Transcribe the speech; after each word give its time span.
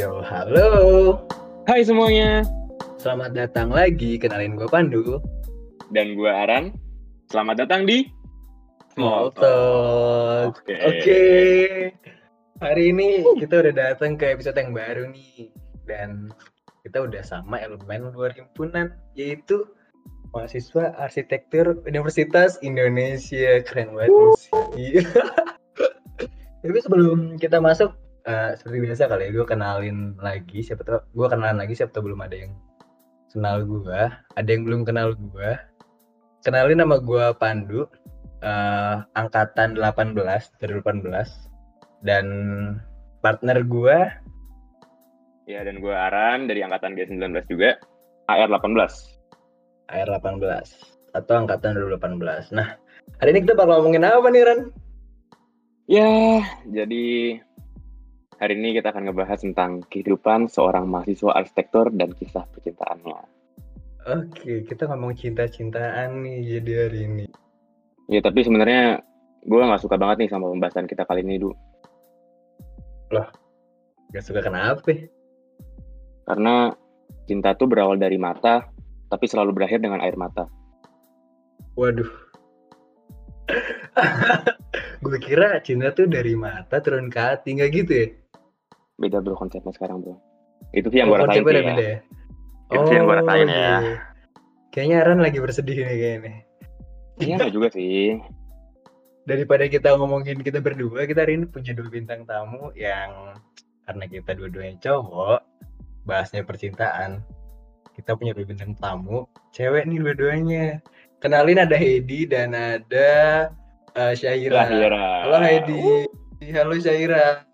Yo, 0.00 0.24
halo. 0.24 1.20
Hai 1.68 1.84
semuanya, 1.84 2.40
Selamat 2.96 3.36
datang 3.36 3.68
lagi. 3.68 4.16
Kenalin 4.16 4.56
gue 4.56 4.64
Pandu. 4.64 5.20
dan 5.92 6.16
gue 6.16 6.24
Aran. 6.24 6.72
Selamat 7.28 7.68
datang 7.68 7.84
di 7.84 8.08
Small 8.96 9.28
Talk. 9.36 10.64
Oke. 10.64 10.72
Oke. 10.88 11.24
Hari 12.64 12.96
ini 12.96 13.28
kita 13.44 13.60
udah 13.60 13.76
datang 13.76 14.16
ke 14.16 14.32
episode 14.32 14.56
yang 14.56 14.72
baru 14.72 15.12
nih. 15.12 15.52
Dan 15.84 16.32
kita 16.80 17.04
udah 17.04 17.20
sama 17.20 17.60
elemen 17.60 18.08
luar 18.16 18.32
himpunan, 18.32 18.96
yaitu 19.12 19.68
mahasiswa 20.32 20.96
arsitektur 20.96 21.76
Universitas 21.84 22.56
Indonesia. 22.64 23.60
Keren 23.68 23.92
banget 23.92 24.48
sih. 24.48 25.04
Tapi 26.64 26.78
sebelum 26.88 27.36
kita 27.36 27.60
masuk, 27.60 27.92
eh, 28.26 28.50
seperti 28.56 28.78
biasa 28.84 29.08
kali 29.08 29.28
ya, 29.28 29.30
gue 29.32 29.46
kenalin 29.46 29.98
lagi. 30.20 30.60
Siapa 30.64 30.82
tahu 30.82 31.00
gue 31.14 31.26
kenalan 31.28 31.58
lagi, 31.60 31.74
siapa 31.76 31.92
tahu 31.92 32.12
belum 32.12 32.20
ada 32.24 32.36
yang 32.36 32.52
kenal 33.32 33.56
gue. 33.64 34.00
Ada 34.36 34.48
yang 34.48 34.62
belum 34.66 34.82
kenal 34.84 35.14
gue. 35.16 35.50
Kenalin 36.40 36.80
nama 36.80 36.96
gue 37.00 37.24
Pandu, 37.36 37.88
eh, 38.42 38.96
angkatan 39.16 39.76
18 39.76 40.16
dari 40.60 40.72
18 40.80 41.04
dan 42.00 42.26
partner 43.20 43.60
gue 43.68 43.96
Ya, 45.50 45.66
dan 45.66 45.82
gue 45.82 45.90
Aran 45.90 46.46
dari 46.46 46.62
angkatan 46.62 46.94
G19 46.94 47.42
juga, 47.50 47.74
AR18. 48.30 49.18
AR 49.90 50.06
18 50.06 50.46
atau 51.10 51.34
angkatan 51.34 51.74
2018. 51.74 52.54
Nah, 52.54 52.78
hari 53.18 53.34
ini 53.34 53.42
kita 53.42 53.58
bakal 53.58 53.82
ngomongin 53.82 54.06
apa 54.06 54.30
nih 54.30 54.46
Ran? 54.46 54.60
Ya, 55.90 56.38
jadi 56.70 57.42
hari 58.40 58.56
ini 58.56 58.80
kita 58.80 58.88
akan 58.88 59.12
ngebahas 59.12 59.44
tentang 59.44 59.84
kehidupan 59.92 60.48
seorang 60.48 60.88
mahasiswa 60.88 61.36
arsitektur 61.36 61.92
dan 61.92 62.16
kisah 62.16 62.48
percintaannya. 62.48 63.20
Oke, 64.08 64.64
kita 64.64 64.88
ngomong 64.88 65.12
cinta-cintaan 65.12 66.24
nih 66.24 66.58
jadi 66.58 66.72
hari 66.88 67.00
ini. 67.04 67.26
Ya, 68.08 68.24
tapi 68.24 68.40
sebenarnya 68.40 69.04
gue 69.44 69.60
nggak 69.60 69.84
suka 69.84 70.00
banget 70.00 70.24
nih 70.24 70.30
sama 70.32 70.48
pembahasan 70.48 70.88
kita 70.88 71.04
kali 71.04 71.20
ini, 71.20 71.36
Du. 71.36 71.52
Gak 74.10 74.24
suka 74.26 74.42
kenapa? 74.42 74.90
Karena 76.26 76.74
cinta 77.28 77.54
tuh 77.54 77.68
berawal 77.70 78.00
dari 78.00 78.18
mata, 78.18 78.66
tapi 79.12 79.28
selalu 79.28 79.54
berakhir 79.54 79.84
dengan 79.84 80.00
air 80.02 80.16
mata. 80.16 80.48
Waduh. 81.76 82.10
gue 85.04 85.18
kira 85.22 85.58
cinta 85.62 85.92
tuh 85.92 86.06
dari 86.08 86.34
mata 86.34 86.80
turun 86.82 87.12
ke 87.12 87.20
hati, 87.20 87.54
nggak 87.54 87.70
gitu 87.70 87.92
ya? 87.92 88.08
Beda 89.00 89.18
bro 89.24 89.32
konsepnya 89.32 89.72
sekarang, 89.72 90.04
bro. 90.04 90.20
Itu 90.76 90.92
sih 90.92 91.00
yang 91.00 91.08
Oh, 91.08 91.16
gue 91.16 91.24
rasain 91.24 91.40
konsepnya 91.40 91.48
sih 91.48 91.56
udah 91.56 91.64
ya. 91.64 91.70
beda 91.72 91.84
ya? 91.88 91.98
Itu 92.70 92.82
sih 92.84 92.94
yang 92.94 93.04
gue 93.08 93.16
rasain 93.16 93.48
ya. 93.48 93.72
Kayaknya 94.70 94.98
Ran 95.02 95.18
lagi 95.24 95.38
bersedih 95.40 95.76
nih 95.82 95.96
kayaknya. 95.98 96.34
Iya, 97.20 97.36
juga 97.50 97.68
sih. 97.74 98.20
Daripada 99.26 99.64
kita 99.66 99.96
ngomongin 99.96 100.38
kita 100.44 100.60
berdua, 100.62 101.08
kita 101.08 101.24
hari 101.24 101.40
ini 101.40 101.46
punya 101.48 101.72
dua 101.74 101.88
bintang 101.90 102.22
tamu 102.24 102.70
yang 102.76 103.36
karena 103.84 104.04
kita 104.06 104.30
dua-duanya 104.36 104.76
cowok, 104.80 105.40
bahasnya 106.06 106.44
percintaan. 106.46 107.24
Kita 107.96 108.16
punya 108.16 108.32
dua 108.32 108.46
bintang 108.48 108.72
tamu, 108.78 109.26
cewek 109.52 109.84
nih 109.90 109.98
dua-duanya. 110.00 110.66
Kenalin 111.20 111.60
ada 111.60 111.76
Heidi 111.76 112.24
dan 112.24 112.56
ada 112.56 113.10
eh, 113.92 114.12
Syaira. 114.16 114.64
Halo 114.70 115.36
Heidi. 115.44 116.08
Halo 116.54 116.74
Syaira. 116.80 117.44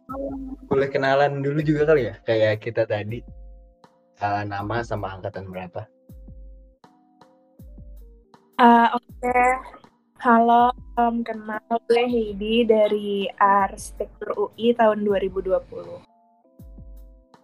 Boleh 0.67 0.89
kenalan 0.91 1.43
dulu 1.43 1.59
juga 1.63 1.91
kali 1.91 2.11
ya, 2.11 2.15
kayak 2.23 2.63
kita 2.63 2.87
tadi. 2.87 3.23
Eh, 4.17 4.43
nama 4.49 4.81
sama 4.81 5.13
angkatan 5.19 5.51
berapa? 5.53 5.85
Ah, 8.57 8.89
Oke, 8.97 9.41
halo, 10.25 10.73
um, 10.97 11.21
kenal 11.21 11.61
gue 11.85 12.05
Heidi 12.09 12.65
dari 12.65 13.29
Arsitektur 13.37 14.33
UI 14.33 14.73
tahun 14.73 15.05
2020. 15.05 16.01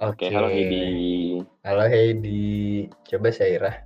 Oke, 0.02 0.26
halo 0.32 0.48
Heidi. 0.48 1.44
Halo 1.62 1.84
Heidi. 1.86 2.88
Coba 3.04 3.28
Syaira. 3.28 3.84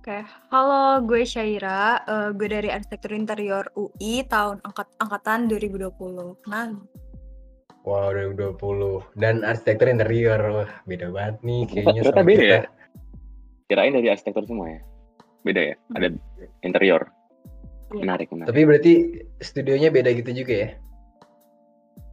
Oke, 0.00 0.24
halo 0.48 1.04
gue 1.04 1.28
Syaira, 1.28 2.00
Eh, 2.08 2.28
gue 2.32 2.48
dari 2.48 2.72
Arsitektur 2.72 3.12
Interior 3.12 3.68
UI 3.76 4.24
tahun 4.24 4.64
angkat 4.64 4.88
angkatan 4.96 5.44
2020. 5.44 6.40
Kenal? 6.40 6.80
Wow, 7.84 8.12
2020 8.12 9.04
dan 9.16 9.40
arsitektur 9.40 9.88
interior, 9.88 10.40
wah 10.52 10.70
beda 10.84 11.08
banget 11.08 11.36
nih 11.40 11.60
kayaknya 11.64 12.00
Ternyata 12.04 12.12
sama 12.12 12.28
beda 12.28 12.40
kita. 12.40 12.52
ya? 12.52 12.62
Kirain 13.68 13.92
dari 13.92 14.08
arsitektur 14.08 14.44
semua 14.44 14.66
ya? 14.68 14.80
Beda 15.44 15.60
ya? 15.64 15.74
Ada 15.96 16.06
interior. 16.60 17.02
Iya. 17.92 18.00
Menarik, 18.00 18.28
menarik. 18.32 18.48
Tapi 18.52 18.60
berarti 18.64 18.92
studionya 19.40 19.88
beda 19.88 20.12
gitu 20.12 20.30
juga 20.32 20.54
ya? 20.64 20.68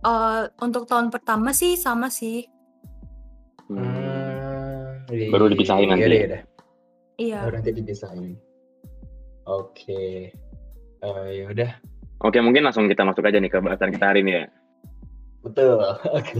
Eh, 0.04 0.44
untuk 0.60 0.88
tahun 0.88 1.08
pertama 1.08 1.52
sih 1.52 1.76
sama 1.76 2.12
sih. 2.12 2.48
Hmm. 3.68 3.84
Hmm, 5.08 5.08
iya, 5.12 5.28
Baru 5.32 5.48
dipisahin 5.48 5.88
nanti. 5.88 6.04
Yaudah, 6.04 6.20
yaudah. 6.20 6.42
Iya. 7.18 7.50
Baru 7.50 7.58
nanti 7.58 7.74
dipisahin. 7.74 8.38
Oke. 9.50 10.30
Eh, 11.02 11.30
ya 11.34 11.46
udah. 11.50 11.72
Oke, 12.22 12.42
mungkin 12.42 12.66
langsung 12.66 12.90
kita 12.90 13.06
masuk 13.06 13.26
aja 13.26 13.38
nih 13.42 13.50
ke 13.50 13.62
bahasan 13.62 13.94
kita 13.94 14.10
hari 14.10 14.22
ini 14.26 14.32
ya. 14.42 14.46
Betul. 15.42 15.82
Oke. 16.18 16.34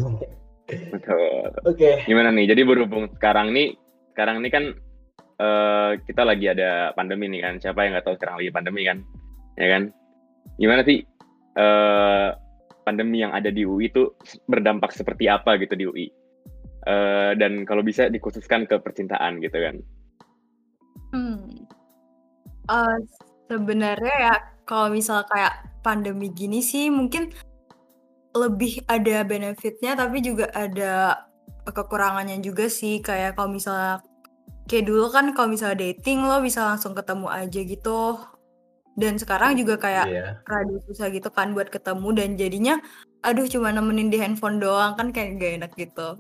Betul. 0.68 1.44
Oke. 1.66 1.90
Gimana 2.06 2.30
nih? 2.34 2.50
Jadi 2.50 2.62
berhubung 2.66 3.10
sekarang 3.18 3.54
nih, 3.54 3.74
sekarang 4.14 4.42
ini 4.42 4.50
kan 4.54 4.64
eh, 5.42 5.92
kita 6.06 6.22
lagi 6.26 6.46
ada 6.50 6.94
pandemi 6.94 7.30
nih 7.30 7.42
kan. 7.42 7.54
Siapa 7.58 7.86
yang 7.86 7.98
nggak 7.98 8.06
tahu 8.06 8.16
sekarang 8.22 8.38
lagi 8.42 8.52
pandemi 8.54 8.82
kan? 8.86 9.02
Ya 9.58 9.68
kan? 9.74 9.84
Gimana 10.62 10.82
sih 10.86 11.02
eh, 11.58 12.30
pandemi 12.86 13.26
yang 13.26 13.34
ada 13.34 13.50
di 13.50 13.66
UI 13.66 13.90
itu 13.90 14.14
berdampak 14.46 14.94
seperti 14.94 15.26
apa 15.26 15.58
gitu 15.58 15.74
di 15.74 15.86
UI? 15.90 16.08
Eh, 16.88 17.32
dan 17.38 17.66
kalau 17.66 17.82
bisa 17.82 18.10
dikhususkan 18.10 18.70
ke 18.70 18.78
percintaan 18.78 19.42
gitu 19.42 19.58
kan? 19.58 19.78
Hmm. 21.12 21.66
Eh, 22.68 22.98
sebenarnya 23.48 24.16
ya 24.20 24.36
kalau 24.68 24.92
misal 24.92 25.24
kayak 25.32 25.56
pandemi 25.80 26.28
gini 26.30 26.60
sih 26.60 26.92
mungkin 26.92 27.32
lebih 28.36 28.84
ada 28.86 29.24
benefitnya 29.24 29.96
tapi 29.96 30.20
juga 30.20 30.52
ada 30.52 31.24
kekurangannya 31.64 32.44
juga 32.44 32.68
sih 32.68 33.00
kayak 33.00 33.40
kalau 33.40 33.56
misalnya 33.56 34.04
kayak 34.68 34.84
dulu 34.84 35.08
kan 35.10 35.32
kalau 35.32 35.48
misalnya 35.48 35.80
dating 35.80 36.28
lo 36.28 36.44
bisa 36.44 36.68
langsung 36.68 36.92
ketemu 36.92 37.28
aja 37.32 37.60
gitu 37.64 38.20
dan 39.00 39.16
sekarang 39.16 39.56
juga 39.56 39.80
kayak 39.80 40.06
Iya. 40.12 40.28
rada 40.44 40.76
susah 40.92 41.08
gitu 41.10 41.32
kan 41.32 41.56
buat 41.56 41.72
ketemu 41.72 42.08
dan 42.14 42.30
jadinya 42.36 42.76
aduh 43.24 43.48
cuma 43.48 43.72
nemenin 43.72 44.12
di 44.12 44.20
handphone 44.20 44.60
doang 44.60 44.94
kan 45.00 45.16
kayak 45.16 45.40
gak 45.40 45.54
enak 45.64 45.72
gitu 45.80 46.20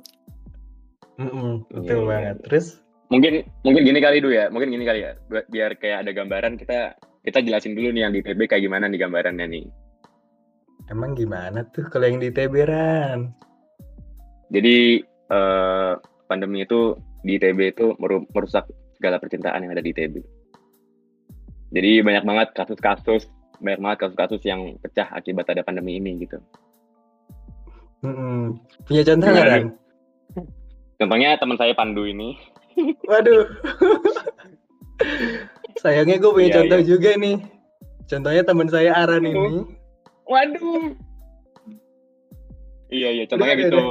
Mm-mm, 1.18 1.66
betul 1.74 2.06
Iya. 2.06 2.08
banget. 2.08 2.36
Terus 2.46 2.66
Mungkin 3.08 3.48
mungkin 3.64 3.82
gini 3.88 4.00
kali 4.04 4.20
dulu 4.20 4.36
ya, 4.36 4.52
mungkin 4.52 4.68
gini 4.68 4.84
kali 4.84 5.00
ya, 5.08 5.16
Bi- 5.32 5.48
biar 5.48 5.80
kayak 5.80 6.04
ada 6.04 6.12
gambaran 6.12 6.60
kita 6.60 7.00
kita 7.24 7.40
jelasin 7.40 7.76
dulu 7.76 7.92
nih 7.96 8.04
yang 8.04 8.14
di 8.16 8.20
TB 8.20 8.52
kayak 8.52 8.64
gimana 8.64 8.88
nih 8.92 9.00
gambarannya 9.04 9.48
nih. 9.48 9.66
emang 10.88 11.20
gimana 11.20 11.68
tuh 11.76 11.84
kalau 11.92 12.08
yang 12.08 12.24
di 12.24 12.32
TB-ran? 12.32 13.28
Jadi 14.48 15.04
eh, 15.04 15.94
pandemi 16.32 16.64
itu 16.64 16.96
di 17.24 17.36
ITB 17.36 17.76
itu 17.76 17.92
meru- 18.00 18.28
merusak 18.32 18.72
segala 18.96 19.20
percintaan 19.20 19.68
yang 19.68 19.76
ada 19.76 19.84
di 19.84 19.92
ITB. 19.92 20.16
Jadi 21.76 21.92
banyak 22.00 22.24
banget 22.24 22.48
kasus-kasus, 22.56 23.28
banyak 23.60 23.80
banget 23.84 23.98
kasus-kasus 24.08 24.42
yang 24.48 24.80
pecah 24.80 25.12
akibat 25.12 25.52
ada 25.52 25.68
pandemi 25.68 26.00
ini 26.00 26.24
gitu. 26.24 26.40
Mm-mm. 28.08 28.56
Punya 28.88 29.04
contoh 29.04 29.28
nggak 29.28 29.44
Gimana 29.44 29.60
Ran? 29.60 29.66
Contohnya 30.98 31.30
teman 31.36 31.58
saya 31.60 31.74
Pandu 31.76 32.08
ini, 32.08 32.40
Waduh. 33.10 33.44
Sayangnya 35.82 36.18
gue 36.18 36.32
punya 36.34 36.50
Iya, 36.50 36.56
contoh 36.62 36.80
iya. 36.82 36.88
juga 36.88 37.10
nih. 37.18 37.38
Contohnya 38.08 38.44
teman 38.48 38.68
saya 38.72 38.92
Aran 38.96 39.24
Aduh. 39.26 39.30
ini. 39.30 39.62
waduh. 40.28 40.84
Iya 42.88 43.10
iya, 43.20 43.24
contohnya 43.28 43.56
Udah, 43.56 43.64
gitu. 43.68 43.84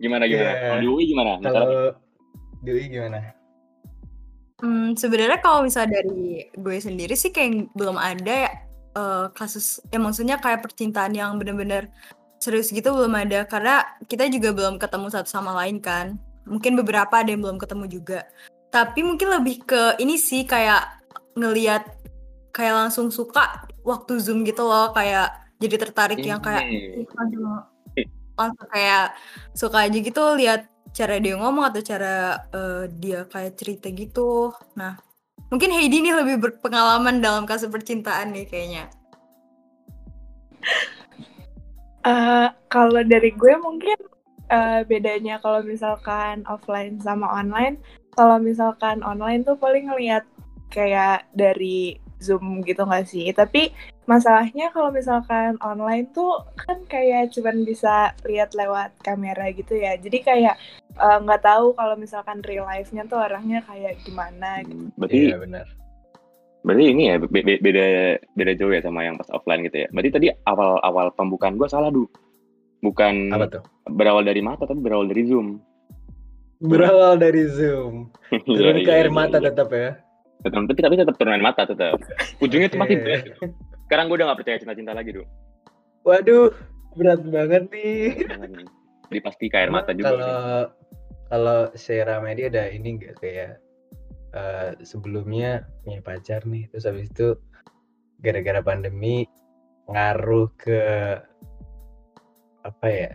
Gimana 0.00 0.24
gimana? 0.28 0.50
Iya. 0.52 0.60
Kalau 0.64 0.80
di 0.80 0.88
UI 0.88 1.04
gimana? 1.12 1.30
Kalau 1.44 1.68
di 2.64 2.68
UI 2.72 2.86
gimana? 2.88 3.18
Hmm, 4.60 4.92
sebenarnya 4.92 5.40
kalau 5.40 5.64
misalnya 5.64 6.04
dari 6.04 6.44
gue 6.52 6.76
sendiri 6.76 7.16
sih 7.16 7.32
kayak 7.32 7.72
belum 7.72 7.96
ada 7.96 8.34
ya 8.48 8.52
eh, 8.92 9.26
kasus 9.32 9.80
ya 9.88 9.96
maksudnya 9.96 10.36
kayak 10.36 10.60
percintaan 10.60 11.16
yang 11.16 11.40
bener-bener 11.40 11.88
serius 12.40 12.68
gitu 12.72 12.92
belum 12.92 13.12
ada 13.16 13.48
karena 13.48 13.84
kita 14.04 14.28
juga 14.28 14.52
belum 14.52 14.76
ketemu 14.76 15.08
satu 15.12 15.28
sama 15.28 15.52
lain 15.64 15.80
kan. 15.80 16.20
Mungkin 16.50 16.74
beberapa 16.74 17.22
ada 17.22 17.30
yang 17.30 17.46
belum 17.46 17.62
ketemu 17.62 17.86
juga. 17.86 18.26
Tapi 18.74 19.06
mungkin 19.06 19.30
lebih 19.30 19.62
ke 19.66 19.98
ini 20.02 20.18
sih 20.18 20.42
kayak 20.42 21.00
ngelihat 21.38 21.86
kayak 22.50 22.74
langsung 22.74 23.14
suka 23.14 23.70
waktu 23.86 24.18
Zoom 24.18 24.42
gitu 24.42 24.66
loh 24.66 24.90
kayak 24.90 25.30
jadi 25.62 25.76
tertarik 25.78 26.20
yang 26.20 26.42
kayak 26.42 26.66
Hmm. 26.66 27.00
"Ih, 27.00 27.06
aduh, 27.06 27.62
langsung 28.34 28.68
kayak 28.72 29.06
suka 29.54 29.86
aja 29.86 29.98
gitu 30.00 30.22
lihat 30.34 30.66
cara 30.90 31.22
dia 31.22 31.38
ngomong 31.38 31.70
atau 31.70 31.82
cara 31.84 32.42
uh, 32.50 32.84
dia 32.90 33.26
kayak 33.30 33.54
cerita 33.54 33.92
gitu. 33.94 34.50
Nah, 34.74 34.98
mungkin 35.52 35.70
Heidi 35.70 36.02
nih 36.02 36.14
lebih 36.18 36.42
berpengalaman 36.42 37.22
dalam 37.22 37.46
kasus 37.46 37.70
percintaan 37.70 38.34
nih 38.34 38.46
kayaknya. 38.50 38.84
Uh, 42.00 42.48
kalau 42.72 43.04
dari 43.04 43.30
gue 43.36 43.54
mungkin 43.60 43.96
uh, 44.50 44.82
bedanya 44.84 45.38
kalau 45.40 45.62
misalkan 45.62 46.42
offline 46.50 46.98
sama 47.00 47.30
online, 47.30 47.78
kalau 48.18 48.36
misalkan 48.42 49.00
online 49.06 49.46
tuh 49.46 49.56
paling 49.56 49.88
ngeliat 49.88 50.26
kayak 50.68 51.26
dari 51.32 51.96
Zoom 52.20 52.60
gitu 52.68 52.84
gak 52.84 53.08
sih? 53.08 53.32
Tapi 53.32 53.72
masalahnya 54.04 54.68
kalau 54.74 54.92
misalkan 54.92 55.56
online 55.64 56.10
tuh 56.12 56.44
kan 56.58 56.82
kayak 56.84 57.32
cuman 57.32 57.64
bisa 57.64 58.12
lihat 58.28 58.52
lewat 58.52 58.92
kamera 59.00 59.48
gitu 59.54 59.78
ya. 59.78 59.96
Jadi 59.96 60.20
kayak 60.20 60.54
eh, 61.00 61.18
nggak 61.24 61.40
uh, 61.40 61.46
tahu 61.46 61.72
kalau 61.78 61.96
misalkan 61.96 62.44
real 62.44 62.68
life-nya 62.68 63.08
tuh 63.08 63.22
orangnya 63.22 63.64
kayak 63.64 63.96
gimana 64.04 64.60
gitu. 64.66 64.92
Berarti 65.00 65.16
Iya 65.32 65.38
benar. 65.40 65.66
berarti 66.60 66.92
ini 66.92 67.08
ya 67.08 67.16
be- 67.16 67.32
be- 67.32 67.56
beda 67.56 67.86
beda 68.36 68.52
jauh 68.52 68.68
ya 68.68 68.84
sama 68.84 69.00
yang 69.00 69.16
pas 69.16 69.32
offline 69.32 69.64
gitu 69.64 69.80
ya. 69.80 69.88
Berarti 69.96 70.10
tadi 70.12 70.26
awal-awal 70.44 71.08
pembukaan 71.16 71.56
gua 71.56 71.72
salah 71.72 71.88
du. 71.88 72.04
Bukan 72.80 73.32
Apa 73.32 73.46
tuh? 73.48 73.62
berawal 73.92 74.24
dari 74.24 74.40
mata 74.40 74.64
tapi 74.64 74.80
berawal 74.80 75.08
dari 75.08 75.28
Zoom. 75.28 75.60
Berawal 76.60 77.20
dari 77.20 77.44
Zoom. 77.48 78.12
Turun 78.48 78.84
ke 78.84 78.90
air 78.92 79.08
mata 79.12 79.40
tetap 79.40 79.72
ya. 79.72 80.00
Tetap, 80.40 80.64
tapi 80.72 80.80
tapi 80.80 80.94
tetap 80.96 81.14
turunan 81.20 81.44
mata 81.44 81.68
tetap. 81.68 82.00
Ujungnya 82.44 82.72
tuh 82.72 82.80
Oke. 82.80 82.84
masih 82.88 82.96
berat. 83.04 83.24
Sekarang 83.88 84.08
gue 84.08 84.16
udah 84.16 84.26
gak 84.32 84.40
percaya 84.40 84.56
cinta-cinta 84.56 84.92
lagi, 84.96 85.12
Du. 85.12 85.24
Waduh, 86.08 86.48
berat 86.96 87.20
banget 87.28 87.68
nih. 87.68 88.24
Jadi 89.10 89.20
pasti 89.20 89.44
ke 89.52 89.56
air 89.60 89.68
mata 89.68 89.92
juga. 89.92 90.16
Kalau 90.16 90.40
kalau 91.28 91.60
Sheila 91.76 92.22
Media 92.24 92.48
ada 92.48 92.70
ini 92.70 92.96
nggak 92.96 93.14
kayak 93.20 93.58
eh, 94.32 94.70
sebelumnya 94.86 95.66
punya 95.82 96.00
pacar 96.00 96.46
nih, 96.46 96.70
terus 96.70 96.86
habis 96.86 97.10
itu 97.10 97.34
gara-gara 98.22 98.62
pandemi 98.62 99.26
ngaruh 99.90 100.48
ke 100.54 100.80
apa 102.64 102.86
ya? 102.88 103.10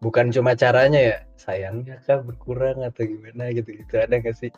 Bukan 0.00 0.28
cuma 0.28 0.52
caranya 0.52 1.00
ya, 1.00 1.18
sayangnya 1.40 2.00
kah 2.04 2.20
berkurang 2.20 2.84
atau 2.84 3.02
gimana 3.08 3.48
gitu-gitu 3.52 3.96
ada 3.96 4.20
nggak 4.20 4.36
sih? 4.36 4.52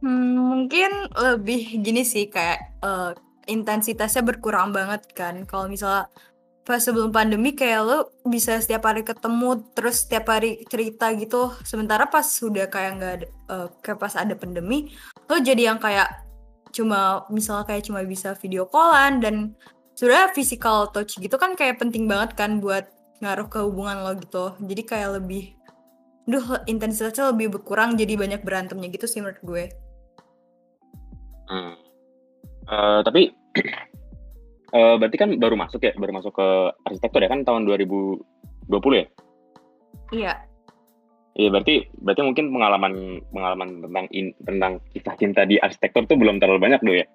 Hmm, 0.00 0.38
mungkin 0.38 1.10
lebih 1.12 1.82
gini 1.82 2.06
sih 2.06 2.30
kayak 2.30 2.80
eh, 2.80 3.12
intensitasnya 3.50 4.22
berkurang 4.24 4.70
banget 4.70 5.04
kan. 5.12 5.42
Kalau 5.44 5.66
misalnya 5.66 6.06
pas 6.68 6.84
sebelum 6.84 7.08
pandemi 7.08 7.56
kayak 7.56 7.80
lo 7.80 7.98
bisa 8.28 8.60
setiap 8.60 8.84
hari 8.84 9.00
ketemu 9.00 9.64
terus 9.72 10.04
setiap 10.04 10.28
hari 10.28 10.62
cerita 10.68 11.10
gitu. 11.16 11.52
Sementara 11.64 12.06
pas 12.08 12.24
sudah 12.24 12.68
kayak 12.68 12.90
nggak 13.00 13.14
eh, 13.28 13.68
kayak 13.84 13.98
pas 13.98 14.14
ada 14.16 14.32
pandemi, 14.36 14.92
lo 15.28 15.36
jadi 15.40 15.72
yang 15.74 15.80
kayak 15.80 16.28
cuma 16.72 17.24
misalnya 17.32 17.64
kayak 17.64 17.88
cuma 17.88 18.04
bisa 18.04 18.36
video 18.36 18.68
callan 18.68 19.24
dan 19.24 19.34
sebenarnya 19.96 20.30
physical 20.36 20.92
touch 20.92 21.16
gitu 21.18 21.34
kan 21.40 21.56
kayak 21.56 21.80
penting 21.80 22.06
banget 22.06 22.36
kan 22.36 22.60
buat 22.60 22.86
ngaruh 23.18 23.48
ke 23.50 23.58
hubungan 23.62 24.06
lo 24.06 24.12
gitu. 24.18 24.54
Jadi 24.62 24.82
kayak 24.86 25.22
lebih 25.22 25.58
Duh, 26.28 26.60
intensitasnya 26.68 27.32
lebih 27.32 27.56
berkurang 27.56 27.96
jadi 27.96 28.12
banyak 28.20 28.44
berantemnya 28.44 28.92
gitu 28.92 29.08
sih 29.08 29.24
menurut 29.24 29.40
gue. 29.40 29.64
Hmm. 31.48 31.72
Eh, 32.68 33.00
tapi 33.00 33.32
eh, 34.76 34.94
berarti 35.00 35.16
kan 35.16 35.32
baru 35.40 35.56
masuk 35.56 35.80
ya, 35.80 35.96
baru 35.96 36.20
masuk 36.20 36.36
ke 36.36 36.48
arsitektur 36.84 37.24
ya 37.24 37.32
kan 37.32 37.48
tahun 37.48 37.64
2020 37.64 38.20
ya? 39.00 39.06
Iya. 40.12 40.32
Iya 41.38 41.48
berarti 41.54 41.74
berarti 41.96 42.22
mungkin 42.28 42.44
pengalaman 42.52 42.94
pengalaman 43.32 43.68
tentang 43.88 44.06
in, 44.12 44.26
tentang 44.44 44.72
kisah 44.92 45.14
cinta 45.16 45.48
di 45.48 45.56
arsitektur 45.56 46.04
tuh 46.04 46.18
belum 46.20 46.44
terlalu 46.44 46.60
banyak 46.60 46.80
do 46.84 46.92
ya? 46.92 47.06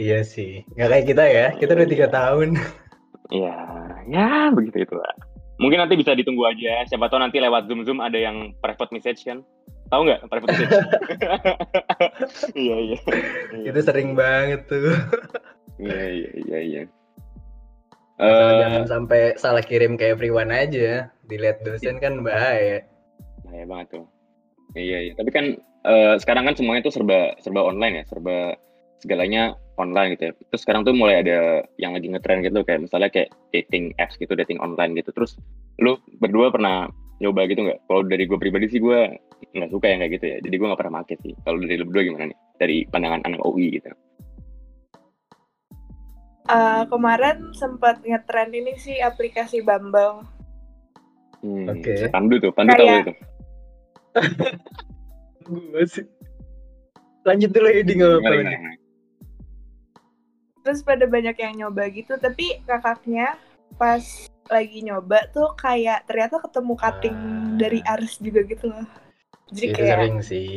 Iya 0.00 0.24
sih, 0.24 0.64
nggak 0.72 0.88
kayak 0.88 1.06
kita 1.10 1.24
ya. 1.28 1.46
Kita 1.52 1.76
udah 1.76 1.88
tiga 1.90 2.08
tahun. 2.08 2.56
Iya, 3.30 3.54
ya 4.10 4.50
begitu 4.50 4.82
itu 4.82 4.94
lah. 4.98 5.14
Mungkin 5.60 5.78
nanti 5.78 5.94
bisa 5.94 6.16
ditunggu 6.16 6.48
aja. 6.48 6.82
Siapa 6.88 7.06
tahu 7.06 7.20
nanti 7.20 7.38
lewat 7.38 7.68
zoom 7.68 7.84
zoom 7.84 8.00
ada 8.00 8.16
yang 8.16 8.56
private 8.64 8.90
message 8.96 9.22
kan? 9.22 9.44
Tahu 9.92 10.08
nggak 10.08 10.26
private 10.26 10.50
message? 10.56 10.72
iya 12.64 12.76
iya. 12.80 12.98
Itu 13.68 13.80
sering 13.84 14.16
banget 14.16 14.66
tuh. 14.66 14.96
Iya 15.78 16.02
iya 16.10 16.30
iya. 16.48 16.58
iya. 16.64 16.82
Eh, 18.20 18.52
jangan 18.60 18.84
sampai 18.84 19.36
salah 19.36 19.64
kirim 19.64 20.00
ke 20.00 20.12
everyone 20.12 20.48
aja. 20.48 21.12
Dilihat 21.28 21.60
dosen 21.60 22.00
kan 22.00 22.24
bahaya. 22.24 22.84
bahaya 23.44 23.64
banget 23.68 23.86
tuh. 24.00 24.06
Iya 24.74 24.98
iya. 25.08 25.12
Tapi 25.12 25.30
kan 25.32 25.44
eh, 25.86 26.14
sekarang 26.18 26.48
kan 26.48 26.56
semuanya 26.56 26.88
tuh 26.88 26.94
serba 26.96 27.36
serba 27.44 27.68
online 27.68 28.00
ya, 28.00 28.04
serba 28.08 28.56
segalanya 29.00 29.56
online 29.80 30.14
gitu 30.14 30.28
ya. 30.28 30.32
Terus 30.52 30.60
sekarang 30.62 30.84
tuh 30.84 30.92
mulai 30.92 31.24
ada 31.24 31.64
yang 31.80 31.96
lagi 31.96 32.12
ngetren 32.12 32.44
gitu 32.44 32.60
kayak 32.60 32.84
misalnya 32.84 33.08
kayak 33.08 33.32
dating 33.50 33.96
apps 33.96 34.20
gitu, 34.20 34.36
dating 34.36 34.60
online 34.60 34.92
gitu. 34.94 35.10
Terus 35.16 35.40
lu 35.80 35.96
berdua 36.20 36.52
pernah 36.52 36.86
nyoba 37.18 37.48
gitu 37.48 37.64
nggak? 37.64 37.80
Kalau 37.88 38.04
dari 38.04 38.24
gue 38.28 38.38
pribadi 38.38 38.68
sih 38.68 38.80
gue 38.80 39.16
nggak 39.56 39.70
suka 39.72 39.86
yang 39.88 40.04
kayak 40.04 40.12
gitu 40.20 40.26
ya. 40.28 40.36
Jadi 40.44 40.54
gue 40.60 40.66
nggak 40.68 40.80
pernah 40.80 40.94
make 41.00 41.16
sih. 41.24 41.32
Kalau 41.42 41.56
dari 41.58 41.74
lu 41.80 41.84
berdua 41.88 42.02
gimana 42.04 42.24
nih? 42.28 42.38
Dari 42.60 42.76
pandangan 42.86 43.20
anak 43.24 43.40
UI 43.40 43.80
gitu. 43.80 43.88
Eh, 46.50 46.82
kemarin 46.90 47.54
sempat 47.54 48.02
ngetren 48.02 48.50
ini 48.50 48.74
sih 48.74 48.98
aplikasi 48.98 49.62
Bumble. 49.62 50.26
Hmm, 51.40 51.72
Oke. 51.72 52.10
Pandu 52.10 52.36
tuh, 52.42 52.52
Pandu 52.52 52.74
tahu 52.74 52.84
Kayak- 52.84 53.04
itu. 53.06 53.12
Gue 55.70 55.84
sih. 55.86 56.04
Lanjut 57.22 57.50
dulu 57.54 57.68
Edi 57.70 57.92
nggak 57.94 58.18
apa-apa. 58.18 58.89
Terus 60.60 60.84
pada 60.84 61.08
banyak 61.08 61.36
yang 61.40 61.54
nyoba 61.56 61.88
gitu, 61.88 62.20
tapi 62.20 62.60
kakaknya 62.68 63.36
pas 63.78 64.02
lagi 64.50 64.82
nyoba 64.82 65.30
tuh 65.30 65.54
kayak 65.56 66.04
ternyata 66.10 66.42
ketemu 66.42 66.72
cutting 66.74 67.16
Ah. 67.16 67.56
dari 67.56 67.80
Ars 67.86 68.18
juga 68.18 68.42
gitu 68.44 68.68
loh. 68.68 68.84
Jadi 69.54 69.66
Itu 69.70 69.76
kayak 69.78 69.90
sering 69.96 70.16
sih. 70.20 70.50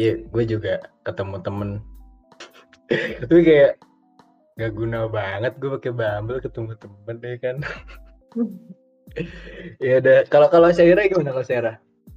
Iya, 0.00 0.12
gue 0.32 0.44
juga 0.48 0.80
ketemu 1.04 1.36
temen. 1.44 1.70
Tapi 3.20 3.40
kayak 3.44 3.72
gak 4.54 4.72
guna 4.72 5.10
banget 5.10 5.52
gue 5.58 5.70
pakai 5.76 5.92
Bumble 5.92 6.40
ketemu 6.40 6.72
temen 6.78 7.16
deh 7.20 7.36
kan. 7.42 7.56
ya 9.84 10.00
udah. 10.00 10.18
Kalau 10.30 10.48
kalau 10.48 10.70
Syaira 10.72 11.04
gimana 11.10 11.34
kalau 11.34 11.46
Syaira? 11.46 11.72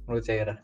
Menurut 0.06 0.24
Syaira? 0.24 0.54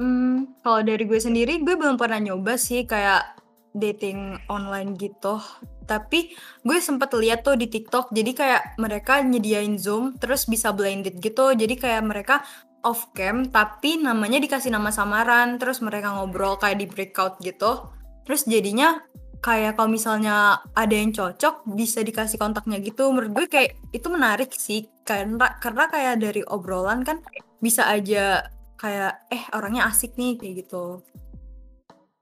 Hmm, 0.00 0.56
kalau 0.64 0.80
dari 0.80 1.04
gue 1.04 1.20
sendiri, 1.20 1.60
gue 1.60 1.74
belum 1.76 2.00
pernah 2.00 2.16
nyoba 2.16 2.56
sih 2.56 2.88
kayak 2.88 3.39
dating 3.74 4.38
online 4.50 4.98
gitu. 4.98 5.38
Tapi 5.86 6.34
gue 6.62 6.78
sempet 6.78 7.10
lihat 7.18 7.42
tuh 7.42 7.58
di 7.58 7.66
TikTok, 7.66 8.14
jadi 8.14 8.30
kayak 8.34 8.62
mereka 8.78 9.22
nyediain 9.22 9.74
Zoom, 9.78 10.14
terus 10.18 10.46
bisa 10.46 10.70
blended 10.70 11.18
gitu. 11.18 11.50
Jadi 11.54 11.74
kayak 11.74 12.02
mereka 12.06 12.42
off 12.86 13.10
cam, 13.12 13.50
tapi 13.50 14.00
namanya 14.00 14.38
dikasih 14.40 14.70
nama 14.72 14.94
samaran, 14.94 15.58
terus 15.58 15.82
mereka 15.82 16.14
ngobrol 16.14 16.56
kayak 16.56 16.78
di 16.78 16.86
breakout 16.86 17.42
gitu. 17.42 17.90
Terus 18.24 18.46
jadinya 18.46 19.02
kayak 19.42 19.74
kalau 19.76 19.90
misalnya 19.90 20.62
ada 20.78 20.94
yang 20.94 21.10
cocok, 21.10 21.66
bisa 21.74 22.06
dikasih 22.06 22.38
kontaknya 22.38 22.78
gitu. 22.78 23.10
Menurut 23.10 23.34
gue 23.34 23.46
kayak 23.50 23.76
itu 23.90 24.06
menarik 24.08 24.50
sih, 24.54 24.86
karena 25.02 25.58
karena 25.58 25.90
kayak 25.90 26.16
dari 26.22 26.42
obrolan 26.46 27.02
kan 27.02 27.18
bisa 27.58 27.90
aja 27.90 28.46
kayak 28.80 29.28
eh 29.28 29.44
orangnya 29.52 29.90
asik 29.90 30.16
nih 30.16 30.40
kayak 30.40 30.54
gitu. 30.64 31.04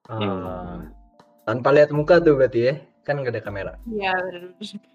Hmm. 0.09 0.98
Tanpa 1.49 1.73
lihat 1.73 1.89
muka 1.91 2.21
tuh 2.21 2.37
berarti 2.37 2.61
ya? 2.61 2.75
Kan 3.09 3.25
nggak 3.25 3.33
ada 3.33 3.43
kamera. 3.43 3.73
Iya. 3.89 4.13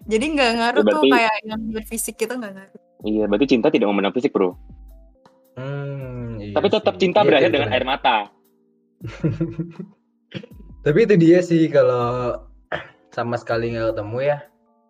Jadi 0.06 0.24
nggak 0.38 0.50
ngaruh 0.54 0.82
tuh 0.82 1.02
berarti- 1.02 1.10
kayak 1.10 1.34
yang 1.42 1.60
lihat 1.66 1.86
fisik 1.90 2.14
gitu 2.14 2.30
nggak 2.30 2.52
ngaruh. 2.54 2.80
Iya, 3.02 3.24
berarti 3.26 3.46
cinta 3.50 3.68
tidak 3.68 3.90
memandang 3.90 4.14
fisik, 4.14 4.30
Bro. 4.30 4.54
Hmm, 5.58 6.38
iya 6.38 6.54
Tapi 6.54 6.66
tetap 6.70 6.94
sih. 6.94 7.00
cinta 7.02 7.20
Iya, 7.20 7.26
berakhir 7.26 7.48
itu 7.50 7.54
dengan 7.58 7.68
benar. 7.68 7.78
air 7.78 7.86
mata. 7.86 8.16
Tapi 10.84 10.98
itu 11.02 11.14
dia 11.16 11.38
sih 11.40 11.66
kalau 11.66 12.38
sama 13.10 13.34
sekali 13.34 13.74
nggak 13.74 13.94
ketemu 13.94 14.18
ya 14.22 14.38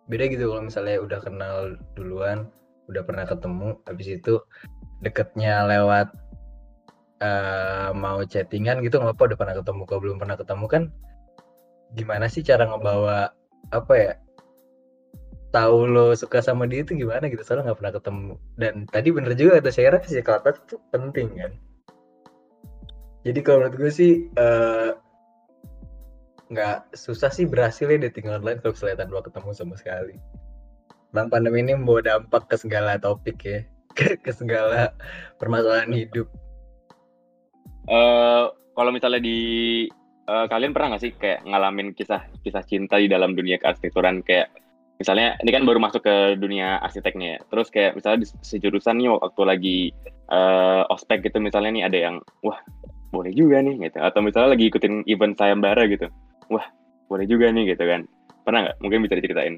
beda 0.05 0.25
gitu 0.29 0.53
kalau 0.53 0.63
misalnya 0.63 1.01
udah 1.01 1.19
kenal 1.19 1.55
duluan, 1.97 2.45
udah 2.87 3.01
pernah 3.01 3.25
ketemu, 3.25 3.73
habis 3.83 4.07
itu 4.07 4.37
deketnya 5.01 5.65
lewat 5.65 6.13
eh, 7.19 7.89
mau 7.91 8.21
chattingan 8.21 8.85
gitu 8.85 9.01
nggak 9.01 9.17
apa 9.17 9.23
udah 9.33 9.37
pernah 9.39 9.55
ketemu 9.57 9.81
kalau 9.87 10.01
belum 10.03 10.17
pernah 10.21 10.37
ketemu 10.37 10.65
kan 10.67 10.83
gimana 11.95 12.27
sih 12.27 12.43
cara 12.43 12.67
ngebawa 12.67 13.31
apa 13.71 13.93
ya 13.95 14.13
tahu 15.55 15.87
lo 15.87 16.11
suka 16.11 16.43
sama 16.43 16.67
dia 16.67 16.83
itu 16.83 16.99
gimana 16.99 17.31
gitu? 17.31 17.39
Soalnya 17.47 17.71
nggak 17.71 17.79
pernah 17.79 17.93
ketemu. 17.95 18.33
Dan 18.59 18.73
tadi 18.91 19.07
bener 19.15 19.31
juga 19.39 19.63
kata 19.63 19.71
Syara 19.71 19.97
physical 20.03 20.43
touch 20.43 20.59
itu 20.67 20.75
penting 20.91 21.31
kan? 21.39 21.51
Jadi 23.23 23.39
kalau 23.39 23.63
menurut 23.63 23.75
gue 23.79 23.91
sih 23.95 24.11
eh, 24.35 24.91
nggak 26.51 26.93
susah 26.93 27.31
sih 27.31 27.47
berhasil 27.47 27.87
ya 27.89 27.97
dating 27.97 28.29
online 28.29 28.59
kalau 28.61 28.75
misalnya 28.75 29.07
tanpa 29.07 29.23
ketemu 29.31 29.49
sama 29.55 29.73
sekali. 29.79 30.19
Bang 31.15 31.31
pandemi 31.31 31.63
ini 31.63 31.79
membawa 31.79 32.03
dampak 32.03 32.51
ke 32.51 32.59
segala 32.59 32.99
topik 32.99 33.39
ya, 33.39 33.63
ke, 33.97 34.19
ke 34.19 34.31
segala 34.35 34.91
permasalahan 35.39 35.89
hidup. 35.95 36.27
Eh 37.87 38.45
kalau 38.75 38.91
misalnya 38.91 39.23
di 39.23 39.39
eh, 40.25 40.45
kalian 40.49 40.73
pernah 40.73 40.95
nggak 40.95 41.03
sih 41.03 41.11
kayak 41.15 41.45
ngalamin 41.45 41.93
kisah 41.93 42.25
kisah 42.41 42.63
cinta 42.65 42.97
di 42.97 43.07
dalam 43.09 43.37
dunia 43.37 43.61
kearsitekturan 43.61 44.25
kayak 44.25 44.49
misalnya 44.95 45.35
ini 45.43 45.51
kan 45.51 45.63
baru 45.67 45.79
masuk 45.83 46.01
ke 46.03 46.15
dunia 46.39 46.79
arsiteknya 46.81 47.37
ya. 47.37 47.39
Terus 47.51 47.67
kayak 47.69 47.91
misalnya 47.99 48.19
di 48.25 48.27
sejurusan 48.41 48.95
nih 48.97 49.09
waktu 49.11 49.41
lagi 49.43 49.77
eh, 50.31 50.83
ospek 50.89 51.25
gitu 51.29 51.37
misalnya 51.43 51.71
nih 51.75 51.83
ada 51.85 51.97
yang 51.97 52.15
wah 52.41 52.59
boleh 53.13 53.31
juga 53.31 53.63
nih 53.63 53.79
gitu 53.79 53.97
atau 54.03 54.19
misalnya 54.19 54.57
lagi 54.57 54.65
ikutin 54.67 55.05
event 55.07 55.35
sayembara 55.39 55.87
gitu. 55.87 56.07
Wah, 56.51 56.65
boleh 57.07 57.25
juga 57.29 57.51
nih 57.51 57.75
gitu 57.75 57.83
kan. 57.85 58.01
Pernah 58.43 58.59
nggak? 58.69 58.77
Mungkin 58.83 58.99
bisa 59.05 59.15
diceritain. 59.19 59.55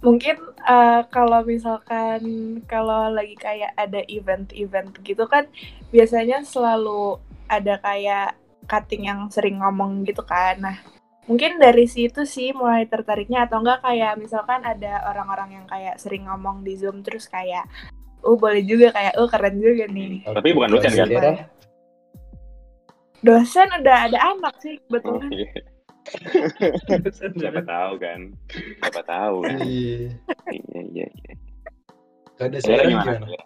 Mungkin 0.00 0.36
eh, 0.64 1.02
kalau 1.12 1.44
misalkan 1.44 2.20
kalau 2.64 3.12
lagi 3.12 3.36
kayak 3.36 3.76
ada 3.76 4.00
event-event 4.08 4.96
gitu 5.04 5.28
kan 5.28 5.44
biasanya 5.92 6.40
selalu 6.40 7.20
ada 7.50 7.82
kayak 7.82 8.38
cutting 8.70 9.10
yang 9.10 9.26
sering 9.34 9.58
ngomong 9.58 10.06
gitu 10.06 10.22
kan. 10.22 10.62
Nah, 10.62 10.78
mungkin 11.26 11.58
dari 11.58 11.90
situ 11.90 12.22
sih 12.22 12.54
mulai 12.54 12.86
tertariknya 12.86 13.50
atau 13.50 13.58
enggak 13.58 13.82
kayak 13.82 14.14
misalkan 14.16 14.62
ada 14.62 15.02
orang-orang 15.10 15.58
yang 15.58 15.66
kayak 15.66 15.98
sering 15.98 16.30
ngomong 16.30 16.62
di 16.62 16.78
Zoom 16.78 17.02
terus 17.02 17.26
kayak 17.26 17.66
oh 18.22 18.38
boleh 18.38 18.62
juga 18.62 18.94
kayak 18.94 19.18
oh 19.18 19.26
keren 19.26 19.58
juga 19.58 19.90
nih. 19.90 20.22
Tapi 20.30 20.48
bukan 20.54 20.70
dosen, 20.70 20.94
kan? 20.94 21.36
Dosen 23.20 23.68
udah 23.82 23.98
ada 24.06 24.18
anak 24.32 24.54
sih 24.62 24.78
kebetulan. 24.86 25.28
Oke. 25.28 25.48
Siapa 27.36 27.60
tahu 27.62 27.92
kan? 28.00 28.20
Siapa 28.80 29.02
tahu 29.04 29.36
kan? 29.44 29.58
Iya. 29.62 30.16
Iya 30.50 30.80
iya 30.94 31.06
iya. 31.06 31.32
Ada 32.40 32.56
Saya 32.64 32.80
Sarah 32.80 32.88
gimana? 32.88 33.12
gimana? 33.20 33.44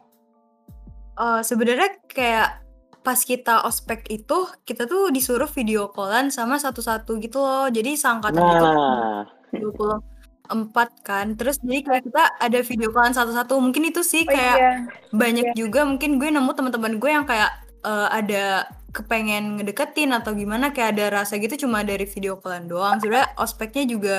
Eh, 1.15 1.41
sebenarnya 1.47 1.89
kayak 2.11 2.64
pas 3.05 3.21
kita 3.21 3.69
ospek 3.69 4.09
itu 4.09 4.49
kita 4.65 4.89
tuh 4.89 5.13
disuruh 5.13 5.47
video 5.47 5.93
callan 5.93 6.33
sama 6.33 6.57
satu-satu 6.57 7.21
gitu 7.21 7.39
loh. 7.39 7.69
Jadi 7.69 8.01
seangkatan 8.01 8.41
itu 8.41 8.65
Nah, 8.65 9.23
24 9.53 11.05
kan. 11.05 11.37
Terus 11.37 11.61
jadi 11.61 11.85
kayak 11.85 12.03
kita 12.09 12.23
ada 12.41 12.59
video 12.65 12.89
callan 12.91 13.13
satu-satu. 13.13 13.61
Mungkin 13.61 13.93
itu 13.93 14.01
sih 14.01 14.25
Oh 14.25 14.33
kayak 14.33 14.57
iya. 14.57 14.73
banyak 15.13 15.53
juga 15.53 15.85
mungkin 15.85 16.17
gue 16.17 16.33
nemu 16.33 16.51
teman-teman 16.57 16.97
gue 16.97 17.11
yang 17.13 17.29
kayak 17.29 17.53
eh, 17.85 18.09
ada 18.09 18.73
kepengen 18.97 19.61
ngedeketin 19.61 20.15
atau 20.17 20.33
gimana 20.33 20.71
kayak 20.73 20.97
ada 20.97 21.21
rasa 21.21 21.37
gitu 21.37 21.69
cuma 21.69 21.85
dari 21.85 22.09
video 22.09 22.41
callan 22.41 22.65
doang. 22.65 22.97
Sebenarnya 23.05 23.37
ospeknya 23.37 23.85
juga 23.85 24.17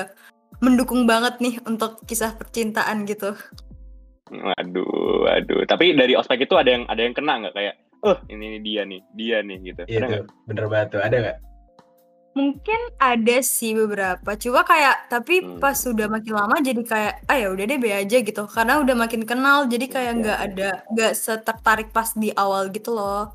mendukung 0.62 1.04
banget 1.04 1.42
nih 1.42 1.58
untuk 1.66 2.00
kisah 2.06 2.38
percintaan 2.38 3.02
gitu. 3.04 3.34
waduh, 4.30 5.26
waduh. 5.26 5.62
Tapi 5.66 5.94
dari 5.94 6.14
ospek 6.14 6.46
itu 6.46 6.54
ada 6.54 6.70
yang 6.70 6.84
ada 6.86 7.00
yang 7.02 7.14
kena 7.14 7.46
nggak 7.46 7.54
kayak, 7.54 7.74
oh 8.06 8.18
ini 8.30 8.56
nih 8.56 8.60
dia 8.62 8.82
nih, 8.86 9.00
dia 9.12 9.36
nih 9.42 9.58
gitu. 9.66 9.82
Iya 9.90 9.98
Ada 9.98 10.06
tuh, 10.22 10.24
bener 10.46 10.64
banget 10.70 10.88
tuh. 10.94 11.00
Ada 11.02 11.16
nggak? 11.18 11.38
Mungkin 12.36 12.80
ada 13.00 13.36
sih 13.40 13.72
beberapa. 13.72 14.36
Cuma 14.36 14.60
kayak 14.60 15.08
tapi 15.08 15.40
Hmm. 15.40 15.56
pas 15.56 15.72
sudah 15.72 16.04
makin 16.04 16.36
lama 16.36 16.60
jadi 16.60 16.82
kayak 16.84 17.14
ah 17.26 17.36
ya 17.40 17.48
udah 17.48 17.64
deh 17.64 17.80
be 17.80 17.90
aja 17.90 18.20
gitu. 18.20 18.42
Karena 18.44 18.76
udah 18.78 18.92
makin 18.92 19.24
kenal 19.24 19.64
jadi 19.66 19.86
kayak 19.88 20.12
Oke, 20.12 20.20
nggak 20.20 20.38
oke. 20.38 20.46
ada 20.52 20.68
nggak 20.92 21.12
setertarik 21.16 21.88
pas 21.90 22.12
di 22.12 22.28
awal 22.36 22.68
gitu 22.70 22.92
loh. 22.92 23.32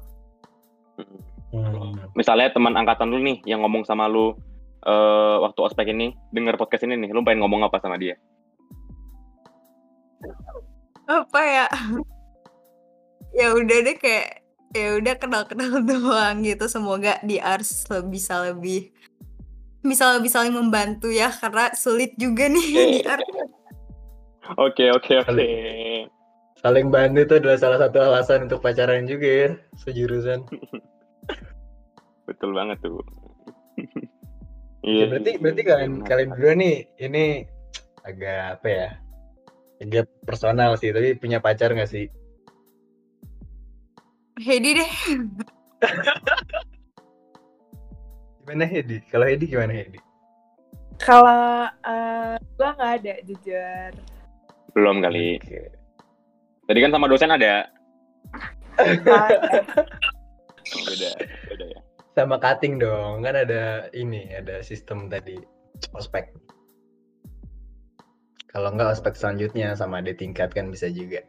Hmm. 1.51 1.98
Misalnya 2.13 2.54
teman 2.54 2.78
angkatan 2.78 3.10
lu 3.10 3.20
nih 3.20 3.42
yang 3.44 3.66
ngomong 3.66 3.84
sama 3.84 4.06
lu 4.06 4.38
eh 4.82 5.38
waktu 5.42 5.60
ospek 5.62 5.94
ini, 5.94 6.13
denger 6.30 6.58
podcast 6.58 6.86
ini 6.86 6.98
nih, 6.98 7.10
lu 7.10 7.22
pengen 7.22 7.42
ngomong 7.46 7.62
apa 7.66 7.78
sama 7.78 7.98
dia? 7.98 8.18
Apa 11.06 11.42
ya? 11.42 11.66
ya 13.32 13.48
udah 13.56 13.78
deh 13.82 13.96
kayak 13.96 14.40
ya 14.72 14.98
udah 14.98 15.16
kenal-kenal 15.20 15.80
doang 15.90 16.44
gitu. 16.44 16.66
Semoga 16.68 17.20
di 17.22 17.38
Ars 17.38 17.86
bisa 18.08 18.42
lebih 18.44 18.92
bisa 19.82 20.13
lebih 20.13 20.30
saling 20.30 20.54
membantu 20.54 21.10
ya 21.10 21.34
karena 21.34 21.74
sulit 21.74 22.13
juga 22.16 22.46
nih 22.48 22.68
di 22.98 23.01
Ars. 23.06 23.25
Oke, 24.58 24.92
oke, 24.92 25.13
oke. 25.24 25.50
Saling 26.62 26.94
bantu 26.94 27.25
itu 27.25 27.34
adalah 27.42 27.58
salah 27.58 27.80
satu 27.82 27.98
alasan 28.04 28.46
untuk 28.46 28.62
pacaran 28.62 29.10
juga 29.10 29.25
ya, 29.25 29.50
sejurusan. 29.82 30.46
Betul 32.30 32.54
banget 32.54 32.78
tuh. 32.86 33.01
Ya, 34.82 34.86
Iya. 34.86 35.04
berarti 35.13 35.32
berarti 35.38 35.62
iya, 35.62 35.70
kalian 35.74 35.92
benar. 35.94 36.08
kalian 36.10 36.30
berdua 36.34 36.54
nih 36.58 36.75
ini 36.98 37.25
agak 38.01 38.42
apa 38.58 38.68
ya? 38.70 38.90
Agak 39.82 40.06
personal 40.25 40.74
sih, 40.78 40.90
tapi 40.94 41.18
punya 41.18 41.38
pacar 41.42 41.74
nggak 41.74 41.90
sih? 41.90 42.06
Hedi 44.40 44.80
deh. 44.80 44.92
Gimana 48.42 48.66
Hedi? 48.70 49.04
Kalau 49.12 49.26
Hedi 49.28 49.46
gimana 49.50 49.74
Hedi? 49.76 50.00
Kalau 51.02 51.68
eh, 51.68 52.36
gua 52.56 52.70
nggak 52.78 52.94
ada 53.04 53.14
jujur. 53.28 53.92
Belum 54.78 55.04
kali. 55.04 55.42
Tadi 56.70 56.80
kan 56.80 56.92
sama 56.94 57.12
dosen 57.12 57.34
ada. 57.34 57.68
Beda, 60.72 61.12
beda 61.52 61.66
ya. 61.68 61.80
Sama 62.16 62.40
cutting 62.40 62.80
dong, 62.80 63.24
kan 63.24 63.36
ada 63.36 63.92
ini, 63.92 64.32
ada 64.32 64.64
sistem 64.64 65.12
tadi 65.12 65.36
ospek. 65.92 66.32
Kalau 68.52 68.72
nggak 68.72 69.00
ospek 69.00 69.16
selanjutnya 69.16 69.76
sama 69.76 70.00
ada 70.00 70.16
tingkat 70.16 70.52
kan 70.52 70.72
bisa 70.72 70.88
juga. 70.92 71.24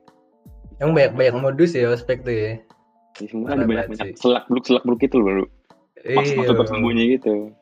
Emang 0.79 0.95
banyak 0.95 1.13
banyak 1.15 1.37
modus 1.39 1.75
ya 1.75 1.91
ospek 1.91 2.23
tuh 2.27 2.35
ya. 2.35 2.53
Di 3.12 3.26
semua 3.28 3.52
ada 3.52 3.64
banyak 3.64 3.87
banyak 3.88 4.09
sih. 4.09 4.19
selak 4.19 4.45
beluk 4.47 4.64
selak 4.64 4.83
beluk 4.83 5.00
itu 5.00 5.16
loh. 5.16 5.47
Iya, 6.02 6.16
masuk 6.19 6.57
tersembunyi 6.59 7.16
gitu. 7.16 7.52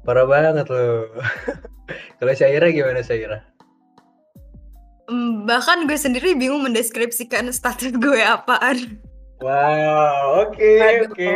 parah 0.00 0.24
banget 0.24 0.66
loh. 0.66 1.10
Kalau 2.18 2.32
Syaira 2.32 2.68
gimana 2.68 3.00
Syaira? 3.00 3.42
Mm, 5.06 5.44
Bahkan 5.44 5.84
gue 5.84 5.98
sendiri 5.98 6.38
bingung 6.38 6.62
mendeskripsikan 6.62 7.50
status 7.50 7.90
gue 7.92 8.20
apaan. 8.20 9.00
Wow, 9.40 10.46
oke 10.46 10.72
oke. 11.06 11.28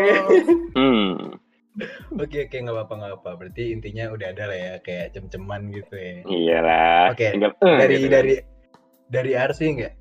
Hmm. 0.74 1.34
Oke 2.22 2.46
oke 2.46 2.54
nggak 2.54 2.70
apa-apa 2.70 2.94
nggak 2.94 3.14
apa. 3.18 3.30
Berarti 3.34 3.74
intinya 3.74 4.06
udah 4.06 4.30
ada 4.30 4.46
lah 4.46 4.54
ya 4.54 4.72
kayak 4.78 5.10
cem-ceman 5.10 5.74
gitu 5.74 5.98
ya. 5.98 6.22
Iyalah. 6.22 7.10
Oke, 7.10 7.34
Tinggal, 7.34 7.50
eh, 7.58 7.78
Dari 7.82 7.94
gitu 7.98 8.06
kan. 8.06 8.12
dari 8.14 8.34
dari 9.10 9.30
Arsi 9.34 9.64
nggak? 9.74 9.92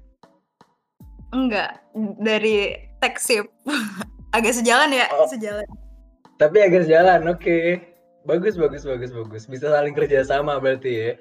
Enggak, 1.33 1.81
dari 2.21 2.77
Texip. 3.03 3.45
Agak 4.35 4.55
sejalan 4.55 4.95
ya, 4.95 5.11
Oh. 5.11 5.27
sejalan. 5.27 5.67
Tapi 6.41 6.57
agak 6.65 6.89
jalan, 6.89 7.29
oke. 7.29 7.77
Bagus 8.25 8.57
bagus 8.57 8.81
bagus 8.81 9.13
bagus. 9.13 9.45
Bisa 9.45 9.69
saling 9.69 9.93
kerja 9.93 10.25
sama 10.25 10.57
berarti 10.57 10.91
ya. 10.91 11.11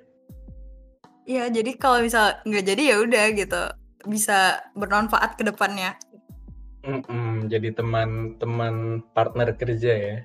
Iya, 1.29 1.45
jadi 1.53 1.77
kalau 1.77 2.01
misal 2.01 2.41
nggak 2.49 2.65
jadi 2.65 2.83
ya 2.83 2.97
udah 3.05 3.25
gitu. 3.37 3.62
Bisa 4.09 4.65
bermanfaat 4.73 5.37
ke 5.37 5.45
depannya. 5.45 5.95
Mm-mm, 6.83 7.47
jadi 7.47 7.71
teman-teman 7.77 9.05
partner 9.12 9.55
kerja 9.55 9.93
ya. 9.93 10.17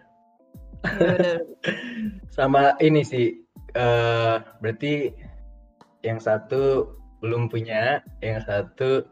Bener. 0.88 1.44
Sama 2.38 2.74
ini 2.80 3.04
sih, 3.04 3.44
eh 3.76 4.36
berarti 4.64 5.12
yang 6.02 6.18
satu 6.18 6.96
belum 7.20 7.50
punya, 7.52 8.00
yang 8.24 8.42
satu 8.42 9.06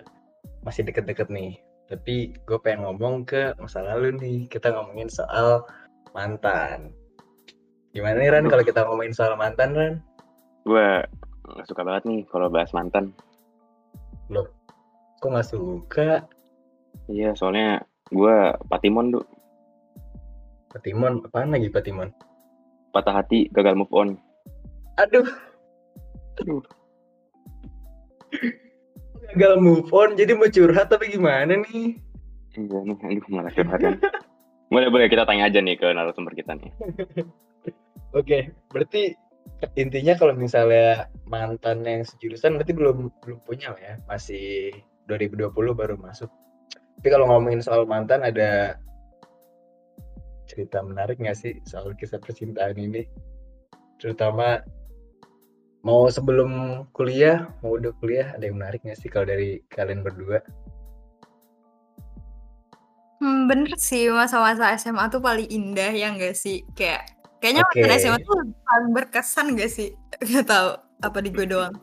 masih 0.63 0.87
deket-deket 0.87 1.29
nih. 1.29 1.64
Tapi 1.85 2.33
gue 2.33 2.57
pengen 2.61 2.89
ngomong 2.89 3.29
ke 3.29 3.53
masa 3.61 3.85
lalu 3.85 4.17
nih. 4.17 4.37
Kita 4.49 4.73
ngomongin 4.73 5.09
soal 5.09 5.65
mantan. 6.17 6.91
Gimana 7.93 8.19
nih 8.19 8.31
Ran 8.33 8.49
kalau 8.49 8.63
kita 8.65 8.83
ngomongin 8.83 9.13
soal 9.13 9.37
mantan 9.37 9.71
Ran? 9.77 9.93
Gue 10.65 11.05
nggak 11.45 11.67
suka 11.69 11.85
banget 11.85 12.03
nih 12.09 12.21
kalau 12.27 12.49
bahas 12.49 12.73
mantan. 12.73 13.13
Kok 15.21 15.29
nggak 15.29 15.47
suka? 15.47 16.25
Iya, 17.05 17.37
soalnya 17.37 17.85
gue 18.09 18.35
Patimon 18.69 19.13
tuh 19.13 19.25
Patimon, 20.75 21.23
apaan 21.23 21.55
lagi 21.55 21.71
Patimon? 21.71 22.11
patah 22.95 23.11
hati, 23.11 23.51
gagal 23.51 23.75
move 23.75 23.91
on. 23.91 24.15
Aduh. 24.95 25.27
Aduh. 26.39 26.63
Gagal 29.35 29.59
move 29.59 29.91
on, 29.91 30.15
jadi 30.15 30.31
mau 30.31 30.47
curhat 30.47 30.87
tapi 30.87 31.11
gimana 31.11 31.59
nih? 31.59 31.99
Iya 32.55 32.79
nih, 32.87 32.95
aduh 33.03 33.25
malah 33.27 33.51
curhat 33.51 33.79
kan. 33.83 33.99
boleh 34.71 34.87
boleh 34.87 35.11
kita 35.11 35.27
tanya 35.27 35.51
aja 35.51 35.59
nih 35.59 35.75
ke 35.75 35.91
narasumber 35.91 36.31
kita 36.31 36.55
nih. 36.55 36.71
Oke, 38.19 38.55
berarti 38.71 39.11
intinya 39.75 40.15
kalau 40.15 40.31
misalnya 40.39 41.11
mantan 41.27 41.83
yang 41.83 42.07
sejurusan 42.07 42.55
berarti 42.55 42.71
belum 42.71 43.11
belum 43.19 43.39
punya 43.43 43.75
lah 43.75 43.81
ya, 43.83 43.93
masih 44.07 44.71
2020 45.11 45.51
baru 45.51 45.99
masuk. 45.99 46.31
Tapi 47.03 47.07
kalau 47.11 47.27
ngomongin 47.27 47.59
soal 47.59 47.83
mantan 47.83 48.23
ada 48.23 48.79
cerita 50.47 50.79
menarik 50.79 51.19
nggak 51.19 51.35
sih 51.35 51.59
soal 51.67 51.91
kisah 51.99 52.23
percintaan 52.23 52.79
ini? 52.79 53.03
Terutama 53.99 54.63
mau 55.85 56.09
sebelum 56.09 56.83
kuliah, 56.97 57.45
mau 57.61 57.77
udah 57.77 57.93
kuliah, 58.01 58.33
ada 58.33 58.49
yang 58.49 58.57
menarik 58.57 58.81
nggak 58.81 58.97
sih 58.97 59.07
kalau 59.07 59.29
dari 59.29 59.61
kalian 59.69 60.01
berdua? 60.01 60.41
Hmm, 63.21 63.45
bener 63.45 63.77
sih 63.77 64.09
masa-masa 64.09 64.73
SMA 64.75 65.07
tuh 65.13 65.21
paling 65.21 65.45
indah 65.47 65.93
ya 65.93 66.09
enggak 66.11 66.33
sih? 66.33 66.65
Kayak 66.73 67.15
kayaknya 67.39 67.63
Oke. 67.69 67.85
masa 67.85 67.95
SMA 68.01 68.19
tuh 68.25 68.37
paling 68.65 68.91
berkesan 68.91 69.45
gak 69.55 69.71
sih? 69.71 69.93
Gak 70.33 70.49
tahu 70.49 70.75
apa 71.05 71.17
di 71.21 71.29
gue 71.29 71.45
doang. 71.45 71.77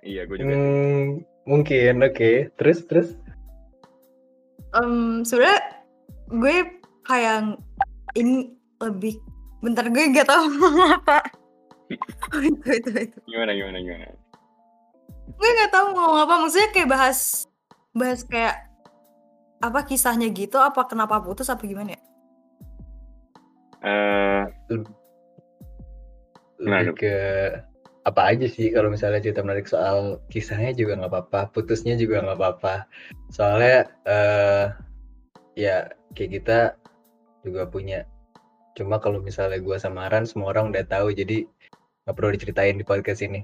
Iya, 0.00 0.24
gue 0.24 0.36
juga. 0.40 0.56
Hmm, 0.56 1.04
mungkin, 1.44 2.04
oke. 2.04 2.52
Terus, 2.56 2.78
terus? 2.88 3.08
Em, 4.76 5.22
sebenarnya 5.24 5.84
gue 6.32 6.56
kayak 7.06 7.60
ini 8.16 8.52
lebih 8.80 9.20
bentar 9.60 9.88
gue 9.88 10.04
gak 10.12 10.28
tahu 10.28 10.44
ngomong 10.58 11.00
apa. 11.00 11.43
Itu 11.88 12.68
itu 12.72 12.90
itu. 12.90 13.18
Gimana, 13.28 13.52
gimana, 13.52 13.78
gimana? 13.80 14.06
Gue 15.34 15.48
gak 15.60 15.72
tahu 15.72 15.86
ngomong 15.92 16.20
apa. 16.24 16.34
Maksudnya 16.44 16.70
kayak 16.72 16.90
bahas 16.90 17.18
bahas 17.92 18.24
kayak 18.24 18.68
apa 19.60 19.80
kisahnya 19.84 20.28
gitu? 20.32 20.60
Apa 20.60 20.88
kenapa 20.88 21.20
putus? 21.20 21.48
Apa 21.48 21.64
gimana 21.64 21.96
ya? 21.96 22.00
Eh, 23.84 24.44
Nah, 26.64 26.80
Lebih 26.86 26.96
ke 26.96 27.14
apa 28.04 28.20
aja 28.36 28.44
sih 28.44 28.68
kalau 28.68 28.92
misalnya 28.92 29.20
cerita 29.24 29.40
menarik 29.40 29.64
soal 29.64 30.20
kisahnya 30.28 30.76
juga 30.76 31.00
nggak 31.00 31.12
apa-apa, 31.12 31.40
putusnya 31.52 31.96
juga 31.96 32.20
nggak 32.20 32.36
apa-apa. 32.36 32.74
Soalnya 33.32 33.88
eh 34.04 34.66
ya 35.56 35.88
kayak 36.12 36.30
kita 36.40 36.58
juga 37.44 37.66
punya. 37.68 38.04
Cuma 38.76 38.98
kalau 39.00 39.22
misalnya 39.24 39.58
gua 39.62 39.80
sama 39.80 40.06
Aran 40.08 40.28
semua 40.28 40.52
orang 40.52 40.72
udah 40.72 40.84
tahu 40.84 41.14
jadi 41.16 41.48
nggak 42.04 42.14
perlu 42.14 42.30
diceritain 42.30 42.76
di 42.76 42.84
podcast 42.84 43.20
ini. 43.20 43.40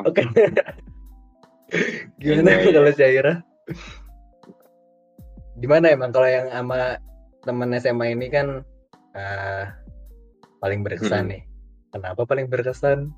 Oke. 0.00 0.24
Gimana 2.20 2.48
Iya, 2.50 2.58
iya. 2.58 2.72
kalau 2.72 2.90
Syaira? 2.90 3.34
Gimana 5.56 5.92
emang 5.92 6.10
kalau 6.10 6.26
yang 6.26 6.48
sama 6.48 6.96
teman 7.40 7.76
SMA 7.76 8.06
ini 8.10 8.26
kan 8.26 8.64
eh, 9.12 9.64
paling 10.58 10.80
berkesan 10.80 11.28
Hmm. 11.28 11.30
nih. 11.30 11.42
Kenapa 11.90 12.22
paling 12.24 12.46
berkesan? 12.46 13.12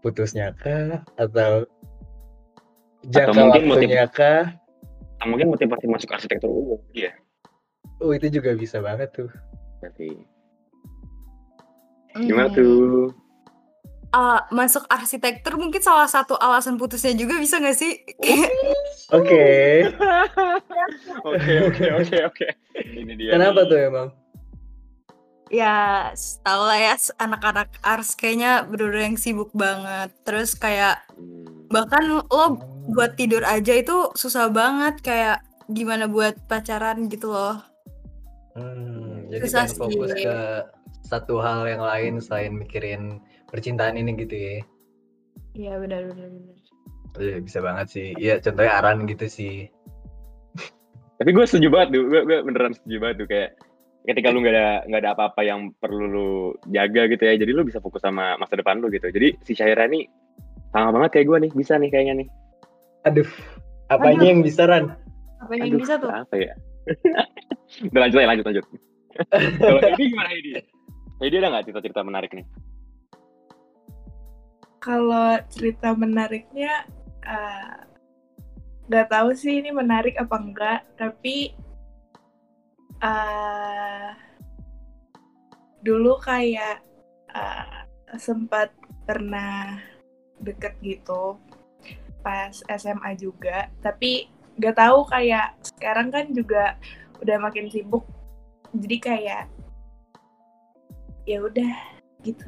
Putusnya 0.00 0.52
kah 0.54 1.00
atau 1.16 1.64
jangka 3.04 3.32
mungkin 3.34 3.62
waktunya 3.68 4.04
kah? 4.06 4.52
Ah, 5.18 5.26
mungkin 5.26 5.48
motivasi 5.48 5.88
masuk 5.88 6.12
arsitektur 6.12 6.48
umum. 6.48 6.80
Iya, 6.92 7.16
Oh 7.98 8.12
itu 8.12 8.28
juga 8.28 8.52
bisa 8.52 8.78
banget 8.78 9.10
tuh. 9.12 9.30
berarti. 9.80 10.08
Gimana 12.14 12.48
Hmm. 12.48 12.56
tuh? 12.56 13.08
Ah, 14.14 14.46
masuk 14.54 14.86
arsitektur 14.86 15.58
mungkin 15.58 15.82
salah 15.82 16.06
satu 16.06 16.38
alasan 16.38 16.78
putusnya 16.78 17.18
juga 17.18 17.34
bisa 17.34 17.58
gak 17.58 17.74
sih? 17.74 17.98
Oke. 19.10 19.42
Oke, 21.26 21.54
oke, 21.66 21.84
oke, 21.98 22.16
oke. 22.30 22.46
Ini 22.78 23.12
dia. 23.18 23.30
Kenapa 23.34 23.64
nih. 23.64 23.70
tuh 23.72 23.78
emang? 23.80 24.08
ya 25.52 26.10
tau 26.42 26.66
lah 26.66 26.78
ya 26.80 26.94
anak-anak 27.20 27.68
ars 27.84 28.16
kayaknya 28.18 28.64
bener 28.66 28.94
yang 28.94 29.16
sibuk 29.18 29.50
banget. 29.54 30.10
Terus 30.22 30.54
kayak 30.54 31.04
Hmm. 31.14 31.66
bahkan 31.70 32.02
lo 32.06 32.46
buat 32.90 33.14
tidur 33.18 33.42
aja 33.42 33.74
itu 33.74 34.14
susah 34.14 34.50
banget 34.50 35.00
kayak 35.02 35.42
gimana 35.70 36.06
buat 36.06 36.38
pacaran 36.46 37.06
gitu 37.10 37.32
loh. 37.32 37.58
Hmm, 38.54 39.26
jadi 39.30 39.42
Susah 39.46 39.66
fokus 39.74 40.10
ke 40.14 40.38
satu 41.02 41.38
hal 41.42 41.66
yang 41.66 41.82
lain 41.82 42.22
selain 42.22 42.54
mikirin 42.54 43.18
percintaan 43.54 43.94
ini 43.94 44.18
gitu 44.18 44.34
ya. 44.34 44.58
Iya 45.54 45.72
benar 45.78 46.10
benar 46.10 46.26
benar. 46.26 46.56
Iya 47.22 47.36
bisa 47.38 47.58
banget 47.62 47.86
sih. 47.94 48.08
Iya 48.18 48.42
contohnya 48.42 48.82
Aran 48.82 49.06
gitu 49.06 49.30
sih. 49.30 49.70
Tapi 51.14 51.30
gue 51.30 51.46
setuju 51.46 51.70
banget 51.70 51.94
tuh, 51.94 52.02
gue, 52.10 52.20
gue 52.26 52.38
beneran 52.42 52.74
setuju 52.74 52.96
banget 52.98 53.16
tuh 53.22 53.28
kayak 53.30 53.50
ketika 54.10 54.34
lu 54.34 54.42
nggak 54.42 54.54
ada 54.58 54.68
nggak 54.90 55.00
ada 55.06 55.10
apa-apa 55.14 55.40
yang 55.46 55.70
perlu 55.78 56.04
lu 56.10 56.30
jaga 56.74 57.06
gitu 57.06 57.22
ya, 57.22 57.38
jadi 57.38 57.54
lu 57.54 57.62
bisa 57.62 57.78
fokus 57.78 58.02
sama 58.02 58.34
masa 58.42 58.58
depan 58.58 58.82
lu 58.82 58.90
gitu. 58.90 59.06
Jadi 59.14 59.38
si 59.46 59.54
Syaira 59.54 59.86
nih 59.86 60.10
sama 60.74 60.90
banget 60.90 61.22
kayak 61.22 61.26
gue 61.30 61.38
nih, 61.46 61.50
bisa 61.54 61.78
nih 61.78 61.88
kayaknya 61.94 62.26
nih. 62.26 62.28
Aduh, 63.06 63.30
apanya 63.94 64.26
Aduh. 64.26 64.30
yang 64.34 64.40
bisa 64.42 64.62
Ran? 64.66 64.98
Apa 65.38 65.52
yang 65.54 65.78
bisa 65.78 65.94
tuh? 66.02 66.10
Apa 66.10 66.34
ya? 66.34 66.52
Udah 67.94 68.00
lanjut 68.02 68.18
aja, 68.18 68.28
lanjut 68.34 68.46
lanjut. 68.50 68.66
Kalau 69.62 69.80
Heidi 69.86 70.04
gimana 70.10 70.28
Heidi? 70.34 70.50
Heidi 71.22 71.34
ada 71.38 71.48
nggak 71.54 71.64
cerita-cerita 71.70 72.02
menarik 72.02 72.34
nih? 72.34 72.44
Kalau 74.84 75.40
cerita 75.48 75.96
menariknya 75.96 76.84
eh, 77.24 77.76
nggak 78.84 79.08
tahu 79.08 79.32
sih 79.32 79.64
ini 79.64 79.72
menarik 79.72 80.20
apa 80.20 80.36
enggak, 80.36 80.80
tapi 81.00 81.56
eh 83.00 84.10
dulu 85.80 86.20
kayak 86.20 86.84
eh, 87.32 87.80
sempat 88.20 88.76
pernah 89.08 89.80
deket 90.40 90.76
gitu 90.84 91.40
pas 92.20 92.52
SMA 92.68 93.16
juga, 93.16 93.72
tapi 93.80 94.28
nggak 94.60 94.76
tahu 94.76 95.08
kayak 95.08 95.56
sekarang 95.64 96.08
kan 96.12 96.28
juga 96.32 96.76
udah 97.24 97.36
makin 97.40 97.72
sibuk, 97.72 98.04
jadi 98.76 98.96
kayak 99.00 99.44
ya 101.24 101.40
udah 101.40 101.72
gitu 102.20 102.44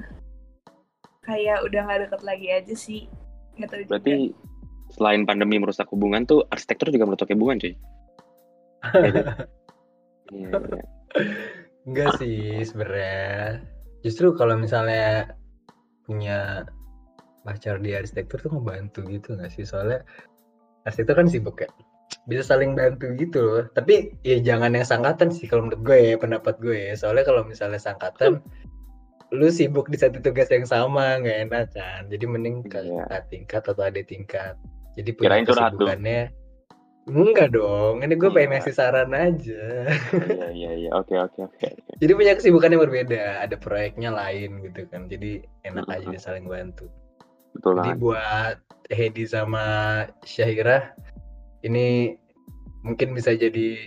kayak 1.27 1.59
udah 1.67 1.81
nggak 1.85 2.01
deket 2.07 2.23
lagi 2.23 2.49
aja 2.55 2.75
sih 2.79 3.03
nggak 3.59 3.69
tahu 3.69 3.81
juga 3.83 3.91
Berarti 3.99 4.15
selain 4.95 5.23
pandemi 5.27 5.59
merusak 5.59 5.91
hubungan 5.91 6.23
tuh 6.25 6.47
arsitektur 6.55 6.95
juga 6.95 7.11
merusak 7.11 7.31
hubungan 7.35 7.59
cuy. 7.59 7.75
Iya, 10.27 10.59
iya. 10.59 10.83
Enggak 11.87 12.19
sih 12.19 12.67
sebenarnya. 12.67 13.63
Justru 14.03 14.35
kalau 14.35 14.59
misalnya 14.59 15.39
punya 16.03 16.67
pacar 17.47 17.79
di 17.79 17.95
arsitektur 17.95 18.43
tuh 18.43 18.59
ngebantu 18.59 19.07
gitu 19.07 19.39
nggak 19.39 19.55
sih? 19.55 19.63
Soalnya 19.63 20.03
arsitektur 20.83 21.15
kan 21.15 21.31
sibuk 21.31 21.63
ya. 21.63 21.71
Bisa 22.27 22.43
saling 22.43 22.75
bantu 22.75 23.15
gitu 23.15 23.39
loh. 23.39 23.65
Tapi 23.71 24.19
ya 24.27 24.43
jangan 24.43 24.75
yang 24.75 24.83
sangkatan 24.83 25.31
sih 25.31 25.47
kalau 25.47 25.71
menurut 25.71 25.83
gue 25.87 25.99
ya, 26.11 26.15
pendapat 26.19 26.59
gue 26.59 26.75
ya. 26.91 26.95
Soalnya 26.99 27.23
kalau 27.23 27.47
misalnya 27.47 27.79
sangkatan 27.79 28.43
lu 29.37 29.53
sibuk 29.53 29.93
di 29.93 30.01
satu 30.01 30.19
tugas 30.25 30.49
yang 30.49 30.65
sama 30.65 31.21
nggak 31.21 31.39
enak 31.49 31.67
kan. 31.77 32.09
Jadi 32.09 32.25
mending 32.25 32.65
ke 32.67 32.81
kakak 32.81 33.23
tingkat 33.29 33.63
atau 33.69 33.85
ada 33.85 34.01
tingkat. 34.03 34.55
Jadi 34.97 35.11
punya 35.13 35.29
Kirain 35.37 35.45
kesibukannya. 35.45 36.23
Enggak 37.07 37.55
dong, 37.55 38.03
ini 38.03 38.19
gue 38.19 38.31
pengen 38.35 38.51
Iya. 38.51 38.55
ngasih 38.59 38.75
saran 38.75 39.15
aja. 39.15 39.63
Iya, 40.27 40.47
iya, 40.51 40.71
iya. 40.75 40.91
Oke, 40.91 41.15
oke, 41.15 41.39
oke. 41.47 41.69
Jadi 42.03 42.13
punya 42.19 42.35
kesibukan 42.35 42.75
yang 42.75 42.83
berbeda, 42.83 43.47
ada 43.47 43.55
proyeknya 43.55 44.11
lain 44.11 44.59
gitu 44.67 44.91
kan. 44.91 45.07
Jadi 45.07 45.47
enak 45.63 45.87
aja 45.87 46.03
dia 46.11 46.19
saling 46.19 46.51
bantu. 46.51 46.91
Betul 47.55 47.79
Jadi 47.79 47.91
buat 48.03 48.59
Hedi 48.91 49.23
sama 49.23 49.65
Syahira 50.27 50.99
ini 51.63 52.19
mungkin 52.83 53.15
bisa 53.15 53.39
jadi 53.39 53.87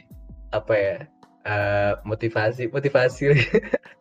apa 0.55 0.73
ya? 0.79 0.97
eh, 1.43 1.93
motivasi, 2.07 2.71
motivasi. 2.71 3.35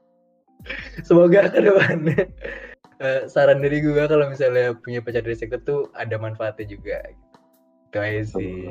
Semoga 1.07 1.49
ke 1.51 1.61
depannya 1.63 2.29
eh, 2.99 3.23
saran 3.31 3.63
dari 3.63 3.79
gue 3.83 4.03
kalau 4.07 4.27
misalnya 4.29 4.75
punya 4.79 4.99
pacar 5.03 5.23
dari 5.23 5.39
sektor 5.39 5.61
tuh 5.63 5.81
ada 5.95 6.19
manfaatnya 6.19 6.67
juga. 6.67 6.99
Itu 7.89 7.97
aja 7.99 8.23
sih. 8.27 8.69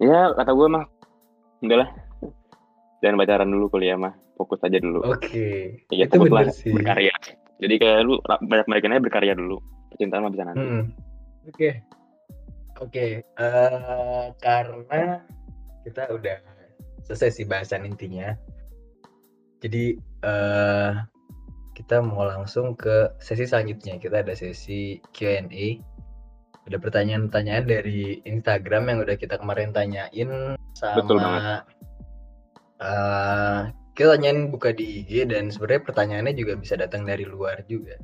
Ya, 0.00 0.32
kata 0.36 0.52
gue 0.52 0.68
mah, 0.68 0.84
udah 1.64 1.78
lah. 1.84 1.90
Jangan 3.04 3.16
pacaran 3.20 3.48
dulu 3.50 3.66
kuliah 3.72 3.96
mah. 3.98 4.14
Fokus 4.36 4.60
aja 4.68 4.76
dulu. 4.76 5.00
Oke, 5.08 5.80
ya, 5.88 6.04
itu 6.04 6.16
bener 6.20 6.52
sih. 6.52 6.68
berkarya. 6.68 7.12
Jadi 7.56 7.74
kayak 7.80 8.04
lu 8.04 8.20
banyak-banyakin 8.20 8.92
aja 8.92 9.02
berkarya 9.02 9.32
dulu. 9.32 9.56
Percintaan 9.92 10.28
mah 10.28 10.32
bisa 10.32 10.44
nanti. 10.44 10.66
Oke, 11.48 11.80
oke. 12.84 13.06
eh, 13.24 14.24
karena 14.44 15.24
kita 15.88 16.12
udah 16.12 16.36
selesai 17.08 17.40
sih 17.40 17.46
bahasan 17.48 17.88
intinya. 17.88 18.36
Jadi 19.64 19.96
eh 20.20 20.92
kita 21.76 22.00
mau 22.00 22.24
langsung 22.24 22.72
ke 22.72 23.12
sesi 23.20 23.44
selanjutnya. 23.44 24.00
Kita 24.00 24.24
ada 24.24 24.32
sesi 24.32 24.96
Q&A. 25.12 25.76
Ada 26.64 26.80
pertanyaan-pertanyaan 26.80 27.68
dari 27.68 28.24
Instagram 28.24 28.88
yang 28.88 28.98
udah 29.04 29.16
kita 29.20 29.36
kemarin 29.36 29.76
tanyain 29.76 30.56
sama. 30.72 30.96
Betul 31.04 31.20
banget. 31.20 31.62
eh, 32.76 33.60
kita 33.96 34.16
tanyain 34.16 34.48
buka 34.52 34.72
di 34.72 35.04
IG 35.04 35.28
dan 35.28 35.52
sebenarnya 35.52 35.82
pertanyaannya 35.84 36.34
juga 36.36 36.56
bisa 36.56 36.80
datang 36.80 37.04
dari 37.04 37.28
luar 37.28 37.60
juga. 37.68 37.96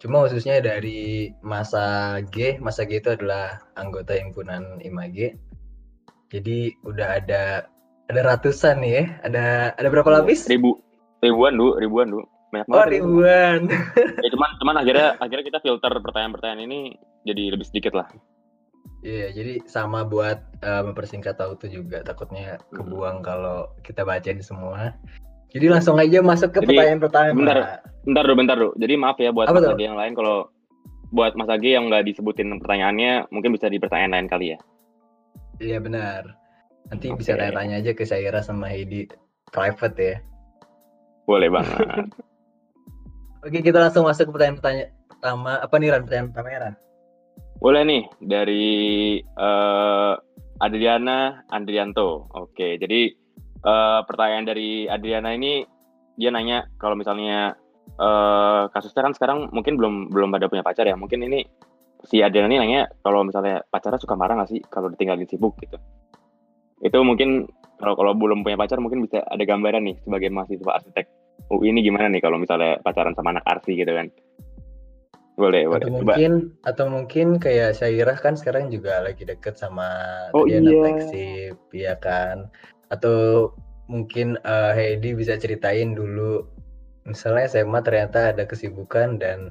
Cuma 0.00 0.24
khususnya 0.24 0.60
dari 0.64 1.32
masa 1.44 2.18
G, 2.32 2.56
masa 2.60 2.88
G 2.88 3.00
itu 3.00 3.12
adalah 3.12 3.60
anggota 3.76 4.16
himpunan 4.16 4.80
IMAG. 4.80 5.36
Jadi 6.28 6.72
udah 6.84 7.22
ada 7.22 7.68
ada 8.08 8.20
ratusan 8.24 8.84
nih 8.84 8.92
ya. 8.92 9.04
Ada 9.24 9.44
ada 9.76 9.88
berapa 9.88 10.08
lapis? 10.20 10.48
Ribu, 10.48 10.80
ribuan 11.24 11.56
dulu, 11.56 11.80
ribuan 11.80 12.08
dulu. 12.12 12.37
Banyak 12.48 12.66
Oh 12.66 12.74
banget. 12.74 12.88
ini. 12.88 12.94
ribuan. 12.96 13.60
Ya, 14.24 14.28
cuman 14.32 14.50
cuman 14.58 14.74
akhirnya 14.78 15.08
akhirnya 15.16 15.44
kita 15.46 15.58
filter 15.60 15.92
pertanyaan-pertanyaan 16.00 16.62
ini 16.64 16.80
jadi 17.22 17.54
lebih 17.54 17.66
sedikit 17.66 17.92
lah. 17.94 18.08
Iya, 18.98 19.30
jadi 19.30 19.62
sama 19.64 20.02
buat 20.02 20.42
eh, 20.58 20.82
mempersingkat 20.82 21.38
waktu 21.38 21.70
juga. 21.70 22.02
Takutnya 22.02 22.58
kebuang 22.72 23.22
kalau 23.22 23.70
kita 23.80 24.02
bacain 24.02 24.42
semua. 24.42 24.96
Jadi 25.48 25.64
langsung 25.70 25.96
aja 25.96 26.20
masuk 26.20 26.52
ke 26.52 26.60
Jadi, 26.60 26.76
pertanyaan 26.76 27.00
pertama. 27.00 27.28
bentar. 27.32 27.58
Bentar 28.04 28.22
dulu, 28.24 28.34
bentar 28.36 28.56
dulu. 28.56 28.72
Jadi 28.76 28.94
maaf 28.96 29.16
ya 29.16 29.30
buat 29.30 29.46
Apa 29.46 29.60
Mas? 29.60 29.70
Agi 29.70 29.84
yang 29.86 29.96
lain 29.96 30.12
kalau 30.12 30.50
buat 31.08 31.32
Mas 31.36 31.48
Agi 31.48 31.72
yang 31.72 31.88
nggak 31.88 32.04
disebutin 32.04 32.52
pertanyaannya 32.58 33.30
mungkin 33.30 33.56
bisa 33.56 33.68
di 33.68 33.80
pertanyaan 33.80 34.12
lain 34.12 34.28
kali 34.28 34.46
ya. 34.52 34.58
Iya 35.58 35.78
benar. 35.80 36.36
Nanti 36.88 37.08
Oke. 37.08 37.20
bisa 37.20 37.32
tanya-tanya 37.34 37.80
aja 37.80 37.92
ke 37.92 38.04
Syaira 38.04 38.40
sama 38.40 38.68
Heidi 38.68 39.08
private 39.48 39.96
ya. 39.96 40.16
Boleh 41.24 41.48
banget. 41.48 42.08
Oke, 43.38 43.62
kita 43.62 43.78
langsung 43.78 44.02
masuk 44.02 44.30
ke 44.30 44.32
pertanyaan-pertanyaan 44.34 44.90
pertama. 45.06 45.52
Apa 45.62 45.74
nih 45.78 45.88
Ran? 45.94 46.02
Pertanyaan 46.02 46.28
pertama 46.34 46.48
ya, 46.50 46.58
Ran? 46.58 46.74
Boleh 47.58 47.82
nih 47.86 48.02
dari 48.18 48.66
eh, 49.22 50.14
Adriana 50.58 51.46
Andrianto. 51.46 52.26
Oke, 52.34 52.82
jadi 52.82 53.00
eh, 53.62 54.00
pertanyaan 54.02 54.46
dari 54.46 54.90
Adriana 54.90 55.30
ini 55.38 55.62
dia 56.18 56.34
nanya 56.34 56.66
kalau 56.82 56.98
misalnya 56.98 57.54
eh, 57.94 58.62
kasusnya 58.74 59.06
kan 59.06 59.14
sekarang 59.14 59.38
mungkin 59.54 59.78
belum 59.78 60.10
belum 60.10 60.34
pada 60.34 60.50
punya 60.50 60.66
pacar 60.66 60.90
ya. 60.90 60.98
Mungkin 60.98 61.22
ini 61.30 61.46
si 62.10 62.18
Adriana 62.18 62.50
ini 62.50 62.58
nanya 62.58 62.80
kalau 63.06 63.22
misalnya 63.22 63.62
pacarnya 63.70 64.02
suka 64.02 64.18
marah 64.18 64.34
nggak 64.38 64.50
sih 64.50 64.60
kalau 64.66 64.90
ditinggalin 64.90 65.30
sibuk 65.30 65.54
gitu. 65.62 65.78
Itu 66.82 67.02
mungkin 67.06 67.46
kalau 67.78 67.94
kalau 67.94 68.18
belum 68.18 68.42
punya 68.42 68.58
pacar 68.58 68.82
mungkin 68.82 69.06
bisa 69.06 69.22
ada 69.22 69.42
gambaran 69.46 69.82
nih 69.86 69.96
sebagai 70.02 70.30
mahasiswa 70.34 70.74
arsitek 70.82 71.06
UI 71.48 71.72
ini 71.72 71.80
gimana 71.86 72.10
nih 72.10 72.20
kalau 72.20 72.36
misalnya 72.36 72.76
pacaran 72.82 73.14
sama 73.16 73.38
anak 73.38 73.46
arsi 73.46 73.78
gitu 73.78 73.94
kan. 73.94 74.10
Boleh, 75.38 75.70
boleh. 75.70 75.86
Atau 75.86 75.90
Coba. 75.94 76.02
mungkin 76.02 76.32
atau 76.66 76.86
mungkin 76.90 77.26
kayak 77.38 77.78
Syairah 77.78 78.18
kan 78.18 78.34
sekarang 78.34 78.74
juga 78.74 78.98
lagi 79.06 79.22
deket 79.22 79.54
sama 79.54 79.86
Oh, 80.34 80.44
anak 80.50 80.66
iya. 80.66 80.82
Lexip, 80.82 81.56
ya 81.70 81.94
kan? 82.02 82.50
Atau 82.90 83.54
mungkin 83.86 84.36
eh, 84.42 84.72
Heidi 84.74 85.14
bisa 85.14 85.38
ceritain 85.38 85.94
dulu 85.94 86.44
misalnya 87.08 87.48
SMA 87.48 87.80
ternyata 87.80 88.36
ada 88.36 88.44
kesibukan 88.44 89.16
dan 89.16 89.48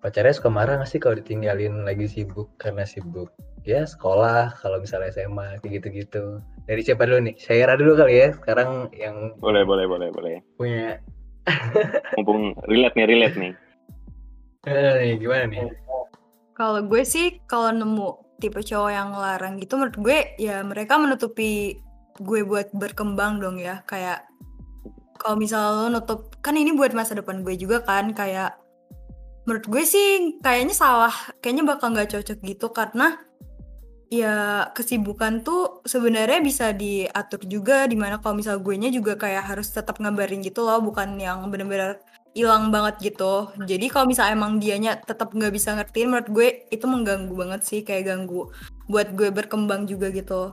pacarnya 0.00 0.32
suka 0.32 0.48
marah 0.48 0.80
nggak 0.80 0.88
sih 0.88 1.00
kalau 1.02 1.20
ditinggalin 1.20 1.84
lagi 1.84 2.08
sibuk 2.08 2.48
karena 2.56 2.88
sibuk 2.88 3.28
ya 3.66 3.82
sekolah 3.82 4.54
kalau 4.62 4.78
misalnya 4.78 5.10
SMA 5.10 5.58
kayak 5.60 5.82
gitu-gitu. 5.82 6.38
Dari 6.70 6.80
siapa 6.86 7.02
dulu 7.06 7.26
nih? 7.26 7.34
Syairah 7.34 7.74
dulu 7.74 7.98
kali 7.98 8.14
ya 8.14 8.28
sekarang 8.34 8.90
yang 8.94 9.34
Boleh, 9.42 9.66
boleh, 9.66 9.90
boleh, 9.90 10.08
boleh. 10.14 10.34
punya 10.54 11.02
mumpung 12.18 12.54
relate 12.70 12.94
nih 12.94 13.06
relate 13.06 13.36
nih. 13.36 13.52
Eh, 14.66 14.92
nih 15.02 15.14
gimana 15.18 15.44
nih? 15.50 15.66
Kalau 16.54 16.80
gue 16.86 17.02
sih 17.02 17.42
kalau 17.50 17.74
nemu 17.74 18.38
tipe 18.38 18.62
cowok 18.62 18.90
yang 18.94 19.10
larang 19.14 19.58
gitu 19.58 19.76
menurut 19.78 19.96
gue 19.98 20.18
ya 20.38 20.62
mereka 20.62 20.98
menutupi 20.98 21.78
gue 22.22 22.40
buat 22.46 22.70
berkembang 22.70 23.42
dong 23.42 23.58
ya. 23.58 23.82
Kayak 23.86 24.26
kalau 25.18 25.36
misal 25.38 25.86
lo 25.86 25.88
nutup 25.90 26.38
kan 26.38 26.54
ini 26.54 26.70
buat 26.70 26.94
masa 26.94 27.18
depan 27.18 27.42
gue 27.42 27.58
juga 27.58 27.82
kan 27.82 28.14
kayak 28.14 28.54
menurut 29.46 29.66
gue 29.70 29.82
sih 29.86 30.38
kayaknya 30.42 30.74
salah 30.74 31.14
kayaknya 31.38 31.62
bakal 31.66 31.94
nggak 31.94 32.10
cocok 32.14 32.38
gitu 32.42 32.66
karena 32.74 33.25
ya 34.06 34.70
kesibukan 34.70 35.42
tuh 35.42 35.82
sebenarnya 35.82 36.38
bisa 36.38 36.70
diatur 36.70 37.42
juga 37.42 37.90
di 37.90 37.98
mana 37.98 38.22
kalau 38.22 38.38
misal 38.38 38.62
gue 38.62 38.74
nya 38.78 38.90
juga 38.94 39.18
kayak 39.18 39.50
harus 39.50 39.74
tetap 39.74 39.98
ngabarin 39.98 40.46
gitu 40.46 40.62
loh 40.62 40.78
bukan 40.78 41.18
yang 41.18 41.50
bener-bener 41.50 41.98
hilang 42.36 42.68
banget 42.68 43.00
gitu. 43.00 43.48
Jadi 43.64 43.88
kalau 43.88 44.06
misal 44.12 44.28
emang 44.28 44.60
dianya 44.60 45.00
tetap 45.00 45.32
nggak 45.32 45.56
bisa 45.56 45.72
ngertiin, 45.72 46.12
menurut 46.12 46.28
gue 46.28 46.48
itu 46.68 46.84
mengganggu 46.84 47.32
banget 47.32 47.64
sih, 47.64 47.80
kayak 47.80 48.12
ganggu 48.12 48.52
buat 48.92 49.16
gue 49.16 49.32
berkembang 49.32 49.88
juga 49.88 50.12
gitu. 50.12 50.52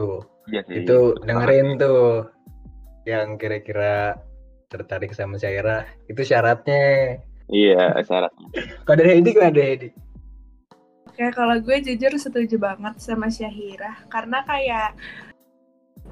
tuh. 0.00 0.24
Iya 0.48 0.64
sih 0.66 0.82
itu 0.82 1.14
dengerin 1.28 1.76
tuh 1.76 2.32
yang 3.04 3.36
kira-kira 3.36 4.16
tertarik 4.72 5.12
sama 5.12 5.36
Syairah 5.36 5.84
itu 6.08 6.24
syaratnya. 6.24 7.20
Iya 7.52 8.00
syaratnya. 8.02 8.48
Kalau 8.88 8.96
dari 8.96 9.20
Heidi 9.20 9.36
gimana 9.36 9.52
dari 9.52 9.68
Heidi 9.76 9.88
Oke, 11.20 11.36
kalau 11.36 11.52
gue 11.60 11.76
jujur 11.84 12.16
setuju 12.16 12.56
banget 12.56 12.96
sama 12.96 13.28
Syahira. 13.28 13.92
Karena 14.08 14.40
kayak 14.40 14.96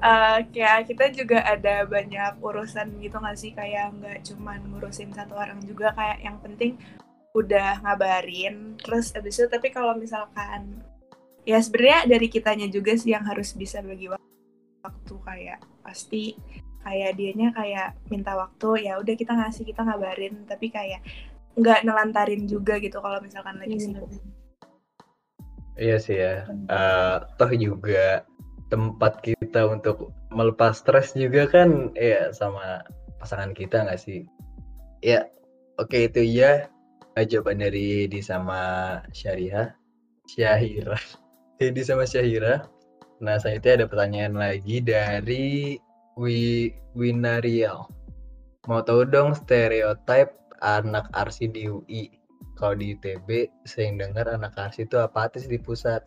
eh, 0.05 0.39
kayak 0.53 0.85
kita 0.85 1.05
juga 1.09 1.41
ada 1.49 1.81
banyak 1.89 2.37
urusan 2.37 3.01
gitu 3.01 3.17
nggak 3.17 3.33
sih? 3.41 3.49
Kayak 3.57 3.97
nggak 3.97 4.21
cuman 4.29 4.69
ngurusin 4.69 5.09
satu 5.09 5.33
orang 5.33 5.65
juga 5.65 5.97
kayak 5.97 6.21
yang 6.21 6.37
penting 6.45 6.77
udah 7.33 7.81
ngabarin. 7.81 8.77
Terus 8.77 9.09
abis 9.17 9.41
itu 9.41 9.49
tapi 9.49 9.73
kalau 9.73 9.97
misalkan 9.97 10.77
ya 11.41 11.57
sebenarnya 11.57 12.05
dari 12.05 12.29
kitanya 12.29 12.69
juga 12.69 12.93
sih 12.93 13.09
yang 13.09 13.25
harus 13.25 13.57
bisa 13.57 13.81
bagi 13.81 14.13
wak- 14.13 14.21
waktu 14.85 15.15
kayak 15.25 15.59
pasti 15.81 16.37
kayak 16.85 17.17
dianya 17.17 17.49
kayak 17.49 17.97
minta 18.13 18.37
waktu 18.37 18.85
ya 18.85 19.01
udah 19.01 19.17
kita 19.17 19.33
ngasih 19.33 19.65
kita 19.65 19.81
ngabarin. 19.89 20.45
Tapi 20.45 20.69
kayak 20.69 21.01
nggak 21.57 21.81
nelantarin 21.81 22.45
juga 22.45 22.77
gitu 22.77 23.01
kalau 23.01 23.17
misalkan 23.25 23.57
lagi 23.57 23.81
sibuk 23.81 24.37
iya 25.79 25.97
sih 25.97 26.17
ya. 26.19 26.45
Eh, 26.51 27.15
toh 27.39 27.51
juga 27.55 28.27
tempat 28.69 29.23
kita 29.25 29.65
untuk 29.65 30.13
melepas 30.29 30.77
stres 30.77 31.17
juga 31.17 31.49
kan 31.49 31.89
ya 31.97 32.29
sama 32.35 32.85
pasangan 33.17 33.55
kita 33.55 33.87
nggak 33.87 34.01
sih? 34.01 34.27
Ya 35.01 35.25
oke 35.81 36.11
itu 36.11 36.21
ya 36.21 36.67
jawaban 37.19 37.59
dari 37.59 38.05
Heidi 38.05 38.21
sama 38.21 38.59
Syariah 39.15 39.73
Syahira. 40.29 40.99
Heidi 41.59 41.81
sama 41.81 42.05
Syahira. 42.05 42.67
Nah 43.19 43.35
selanjutnya 43.39 43.83
ada 43.83 43.87
pertanyaan 43.89 44.35
lagi 44.39 44.79
dari 44.79 45.75
Wi 46.19 46.71
Winariel 46.95 47.99
mau 48.69 48.85
tahu 48.85 49.07
dong 49.07 49.33
stereotip 49.33 50.35
anak 50.61 51.09
arsi 51.15 51.49
di 51.49 51.65
UI 51.65 52.11
kalau 52.59 52.75
di 52.75 52.99
ITB 52.99 53.47
sering 53.63 53.95
dengar 53.95 54.27
anak 54.27 54.51
arsi 54.59 54.83
itu 54.83 54.99
apatis 54.99 55.47
di 55.47 55.55
pusat. 55.55 56.03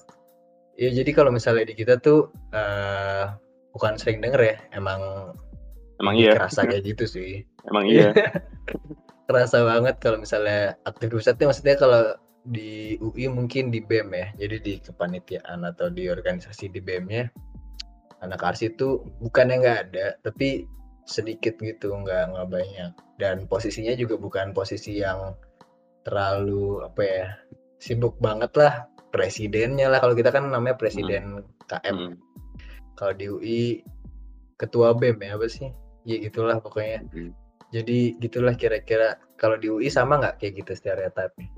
Ya 0.76 0.92
jadi 0.92 1.10
kalau 1.16 1.32
misalnya 1.32 1.72
di 1.72 1.74
kita 1.74 1.96
tuh 2.04 2.28
eh, 2.52 3.32
bukan 3.72 3.96
sering 3.96 4.20
denger 4.20 4.40
ya 4.44 4.56
emang 4.76 5.32
emang 5.96 6.14
iya. 6.20 6.36
kerasa 6.36 6.68
kayak 6.68 6.84
gitu 6.84 7.04
sih. 7.08 7.32
Emang 7.70 7.86
iya. 7.86 8.10
Kerasa 9.30 9.62
banget 9.62 10.02
kalau 10.02 10.18
misalnya 10.18 10.74
aktif 10.82 11.08
di 11.08 11.14
pusat 11.14 11.38
tuh 11.38 11.46
maksudnya 11.46 11.78
kalau 11.78 12.18
di 12.42 12.98
UI 12.98 13.30
mungkin 13.30 13.70
di 13.70 13.78
BEM 13.78 14.10
ya 14.10 14.26
jadi 14.34 14.56
di 14.58 14.74
kepanitiaan 14.82 15.62
atau 15.62 15.86
di 15.94 16.10
organisasi 16.10 16.74
di 16.74 16.82
BEM-nya 16.82 17.30
anak 18.18 18.42
arsi 18.42 18.74
itu 18.74 18.98
bukannya 19.22 19.62
nggak 19.62 19.78
ada 19.86 20.18
tapi 20.26 20.66
sedikit 21.06 21.58
gitu 21.58 21.90
nggak 21.92 22.34
nggak 22.34 22.48
banyak. 22.48 22.92
Dan 23.18 23.46
posisinya 23.46 23.94
juga 23.94 24.18
bukan 24.18 24.54
posisi 24.54 25.02
yang 25.02 25.34
terlalu 26.02 26.82
apa 26.82 27.02
ya 27.02 27.26
sibuk 27.82 28.18
banget 28.22 28.52
lah 28.58 28.86
presidennya 29.10 29.90
lah. 29.90 29.98
Kalau 30.02 30.14
kita 30.14 30.30
kan 30.32 30.48
namanya 30.48 30.78
presiden 30.78 31.42
KM 31.66 31.96
Hmm, 31.96 32.12
kalau 32.98 33.12
di 33.14 33.26
UI 33.28 33.62
ketua 34.56 34.94
BEM 34.94 35.18
ya 35.22 35.34
apa 35.34 35.46
sih? 35.50 35.70
Ya 36.06 36.16
gitulah 36.18 36.58
pokoknya. 36.58 37.06
Hmm. 37.10 37.32
jadi 37.72 38.20
gitulah 38.20 38.52
kira-kira. 38.52 39.16
Kalau 39.40 39.56
di 39.56 39.72
UI 39.72 39.88
sama 39.88 40.20
nggak 40.20 40.44
kayak 40.44 40.60
gitu 40.60 40.76
stereotipnya? 40.76 41.48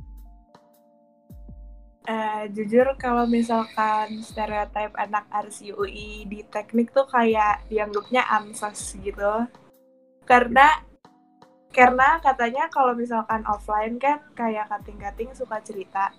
Eh, 2.04 2.44
jujur 2.52 2.84
kalau 3.00 3.24
misalkan 3.24 4.20
stereotip 4.20 4.92
anak 4.92 5.24
RCUI 5.32 6.28
di 6.28 6.44
teknik 6.52 6.92
tuh 6.92 7.08
kayak 7.08 7.64
dianggapnya 7.72 8.28
ansos 8.28 8.92
gitu. 9.00 9.48
Karena 10.28 10.84
karena 11.74 12.22
katanya 12.22 12.70
kalau 12.70 12.94
misalkan 12.94 13.42
offline 13.50 13.98
kan 13.98 14.22
kayak 14.38 14.70
kating-kating 14.70 15.34
suka 15.34 15.58
cerita 15.66 16.14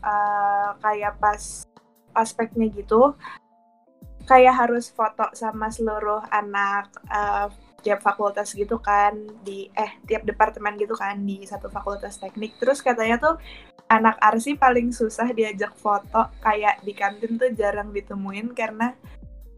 eh, 0.00 0.70
kayak 0.80 1.20
pas 1.20 1.68
aspeknya 2.16 2.72
gitu 2.72 3.12
kayak 4.24 4.56
harus 4.66 4.88
foto 4.90 5.28
sama 5.36 5.68
seluruh 5.68 6.24
anak 6.32 6.88
eh, 7.12 7.48
tiap 7.86 8.02
fakultas 8.02 8.50
gitu 8.50 8.82
kan 8.82 9.14
di 9.46 9.70
eh 9.70 9.94
tiap 10.10 10.26
departemen 10.26 10.74
gitu 10.74 10.98
kan 10.98 11.22
di 11.22 11.46
satu 11.46 11.70
fakultas 11.70 12.18
teknik. 12.18 12.58
Terus 12.58 12.82
katanya 12.82 13.22
tuh 13.22 13.34
anak 13.86 14.18
arsi 14.18 14.58
paling 14.58 14.90
susah 14.90 15.30
diajak 15.30 15.70
foto 15.78 16.26
kayak 16.42 16.82
di 16.82 16.90
kantin 16.90 17.38
tuh 17.38 17.54
jarang 17.54 17.94
ditemuin 17.94 18.50
karena 18.58 18.98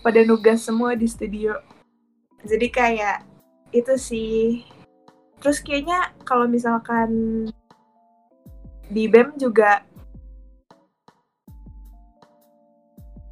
pada 0.04 0.20
nugas 0.28 0.60
semua 0.60 0.92
di 0.92 1.08
studio. 1.08 1.56
Jadi 2.44 2.68
kayak 2.68 3.24
itu 3.72 3.96
sih 3.96 4.60
terus 5.38 5.62
kayaknya 5.62 6.10
kalau 6.26 6.46
misalkan 6.50 7.10
di 8.88 9.04
BEM 9.06 9.36
juga 9.36 9.84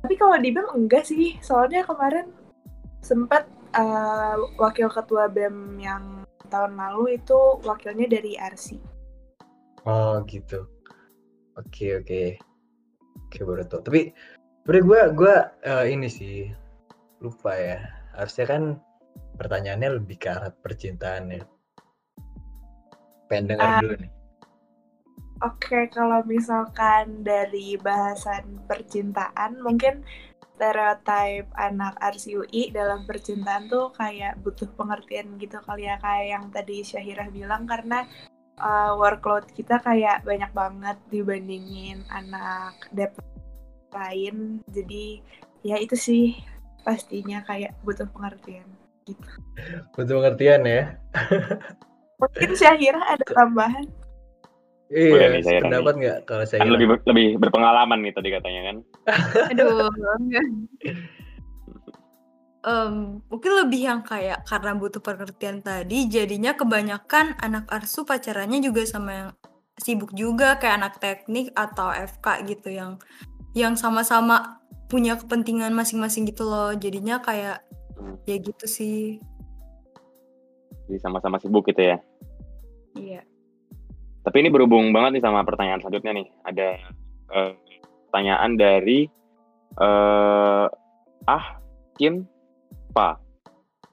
tapi 0.06 0.14
kalau 0.14 0.38
di 0.38 0.54
BEM 0.54 0.70
enggak 0.70 1.02
sih 1.02 1.34
soalnya 1.42 1.82
kemarin 1.82 2.30
sempat 3.02 3.46
eh, 3.74 4.34
wakil 4.54 4.86
ketua 4.86 5.26
BEM 5.26 5.82
yang 5.82 6.22
tahun 6.46 6.78
lalu 6.78 7.18
itu 7.18 7.58
wakilnya 7.66 8.06
dari 8.06 8.38
RC. 8.38 8.78
Oh 9.86 10.22
gitu. 10.30 10.66
Oke 11.58 11.98
oke. 11.98 12.38
Oke 13.26 13.38
baru 13.42 13.66
tau. 13.66 13.82
Tapi 13.82 14.14
sebenernya 14.62 14.86
gue 14.86 15.00
gue 15.18 15.36
eh, 15.66 15.84
ini 15.90 16.08
sih 16.10 16.50
lupa 17.18 17.54
ya. 17.58 17.82
Harusnya 18.14 18.46
kan 18.46 18.62
pertanyaannya 19.36 20.00
lebih 20.02 20.16
ke 20.22 20.28
arah 20.30 20.54
percintaan 20.54 21.34
ya. 21.34 21.42
Pengen 23.26 23.58
Ah. 23.58 23.82
dulu 23.82 23.94
nih. 23.98 24.10
Oke, 25.44 25.92
kalau 25.92 26.24
misalkan 26.24 27.20
dari 27.20 27.76
bahasan 27.76 28.56
percintaan, 28.64 29.60
mungkin 29.60 30.00
stereotype 30.56 31.44
anak 31.60 31.92
RCUI 32.00 32.72
dalam 32.72 33.04
percintaan 33.04 33.68
tuh 33.68 33.92
kayak 33.92 34.40
butuh 34.40 34.64
pengertian 34.80 35.36
gitu 35.36 35.60
kali 35.60 35.84
ya, 35.84 36.00
kayak 36.00 36.26
yang 36.32 36.44
tadi 36.48 36.80
Syahirah 36.80 37.28
bilang 37.28 37.68
karena 37.68 38.08
uh, 38.56 38.96
workload 38.96 39.44
kita 39.52 39.76
kayak 39.84 40.24
banyak 40.24 40.48
banget 40.56 40.96
dibandingin 41.12 42.00
anak 42.08 42.72
dep 42.96 43.12
lain. 43.92 44.64
Jadi 44.72 45.20
ya 45.60 45.76
itu 45.76 46.00
sih 46.00 46.32
pastinya 46.80 47.44
kayak 47.44 47.76
butuh 47.84 48.08
pengertian 48.08 48.64
gitu. 49.04 49.30
Butuh 49.92 50.16
pengertian 50.24 50.62
ya. 50.64 50.82
Mungkin 52.16 52.50
Syahirah 52.56 53.04
ada 53.12 53.24
tambahan? 53.28 53.84
Iya, 54.86 55.34
nih, 55.34 55.42
saya 55.42 55.60
pendapat 55.66 55.94
nggak 55.98 56.18
kalau 56.30 56.44
saya 56.46 56.62
Kan 56.62 56.70
lebih 56.70 56.86
ber- 56.94 57.04
lebih 57.10 57.26
berpengalaman 57.42 58.06
nih 58.06 58.12
tadi 58.14 58.28
katanya 58.30 58.60
kan. 58.70 58.76
Aduh. 59.50 59.90
Em, 62.66 63.22
mungkin 63.30 63.52
lebih 63.62 63.78
yang 63.78 64.02
kayak 64.02 64.42
karena 64.42 64.74
butuh 64.74 64.98
pengertian 64.98 65.62
tadi, 65.62 66.10
jadinya 66.10 66.50
kebanyakan 66.58 67.38
anak 67.38 67.70
arsu 67.70 68.02
pacarannya 68.02 68.58
juga 68.58 68.82
sama 68.82 69.10
yang 69.14 69.30
sibuk 69.78 70.10
juga 70.18 70.58
kayak 70.58 70.74
anak 70.82 70.94
teknik 70.98 71.54
atau 71.54 71.94
FK 71.94 72.42
gitu 72.50 72.74
yang 72.74 72.98
yang 73.54 73.78
sama-sama 73.78 74.58
punya 74.90 75.14
kepentingan 75.14 75.78
masing-masing 75.78 76.26
gitu 76.26 76.42
loh. 76.42 76.74
Jadinya 76.74 77.22
kayak 77.22 77.62
ya 78.26 78.36
gitu 78.42 78.66
sih. 78.66 79.22
Jadi 80.86 80.98
sama-sama 81.02 81.36
sibuk 81.42 81.66
gitu 81.66 81.82
ya. 81.82 81.96
Iya. 82.96 83.20
Tapi 84.26 84.36
ini 84.42 84.50
berhubung 84.50 84.90
banget 84.90 85.18
nih 85.18 85.24
sama 85.24 85.46
pertanyaan 85.46 85.78
selanjutnya 85.78 86.12
nih. 86.22 86.26
Ada 86.42 86.68
eh, 87.30 87.52
pertanyaan 88.10 88.50
dari 88.58 89.06
eh 89.76 90.66
Ah 91.26 91.46
Kin 91.98 92.22
Pa. 92.94 93.18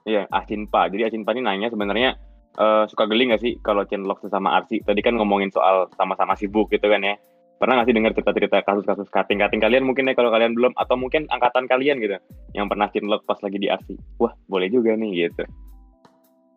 Iya, 0.03 0.27
Ah 0.29 0.43
Cin 0.45 0.69
Pa. 0.69 0.87
Jadi 0.87 1.01
Ah 1.03 1.11
Cin 1.11 1.23
Pa 1.25 1.33
ini 1.33 1.41
nanya 1.43 1.67
sebenarnya 1.73 2.15
eh, 2.57 2.83
suka 2.87 3.09
geli 3.09 3.29
nggak 3.29 3.41
sih 3.41 3.53
kalau 3.65 3.83
Chinlock 3.83 4.21
sesama 4.21 4.55
Arsi? 4.57 4.79
Tadi 4.85 5.01
kan 5.01 5.17
ngomongin 5.17 5.49
soal 5.49 5.89
sama-sama 5.97 6.37
sibuk 6.37 6.69
gitu 6.69 6.87
kan 6.87 7.01
ya. 7.01 7.17
Pernah 7.57 7.79
nggak 7.79 7.87
sih 7.87 7.95
dengar 7.95 8.11
cerita-cerita 8.11 8.57
kasus-kasus 8.67 9.07
cutting-cutting 9.07 9.63
kalian 9.63 9.87
mungkin 9.87 10.09
ya 10.09 10.13
kalau 10.17 10.33
kalian 10.33 10.51
belum 10.51 10.75
atau 10.75 10.99
mungkin 10.99 11.29
angkatan 11.31 11.63
kalian 11.69 12.01
gitu 12.03 12.19
yang 12.57 12.67
pernah 12.67 12.91
Chinlock 12.91 13.23
pas 13.23 13.39
lagi 13.39 13.57
di 13.57 13.71
Arsi? 13.71 13.95
Wah, 14.19 14.35
boleh 14.51 14.67
juga 14.67 14.97
nih 14.99 15.29
gitu. 15.29 15.43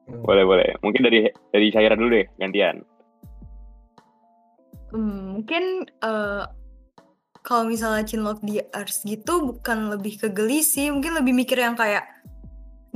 Hmm. 0.06 0.22
Boleh, 0.22 0.44
boleh. 0.46 0.68
Mungkin 0.82 1.02
dari 1.02 1.26
dari 1.50 1.66
Syaira 1.74 1.98
dulu 1.98 2.14
deh 2.14 2.26
gantian. 2.38 2.82
Hmm, 4.94 5.42
mungkin 5.42 5.82
eh, 5.86 6.44
kalau 7.42 7.62
misalnya 7.66 8.06
Chinlock 8.06 8.42
di 8.42 8.62
Ars 8.70 9.02
gitu 9.02 9.54
bukan 9.54 9.90
lebih 9.90 10.18
ke 10.18 10.28
geli 10.30 10.62
sih, 10.62 10.90
mungkin 10.94 11.18
lebih 11.18 11.34
mikir 11.34 11.58
yang 11.58 11.74
kayak 11.74 12.06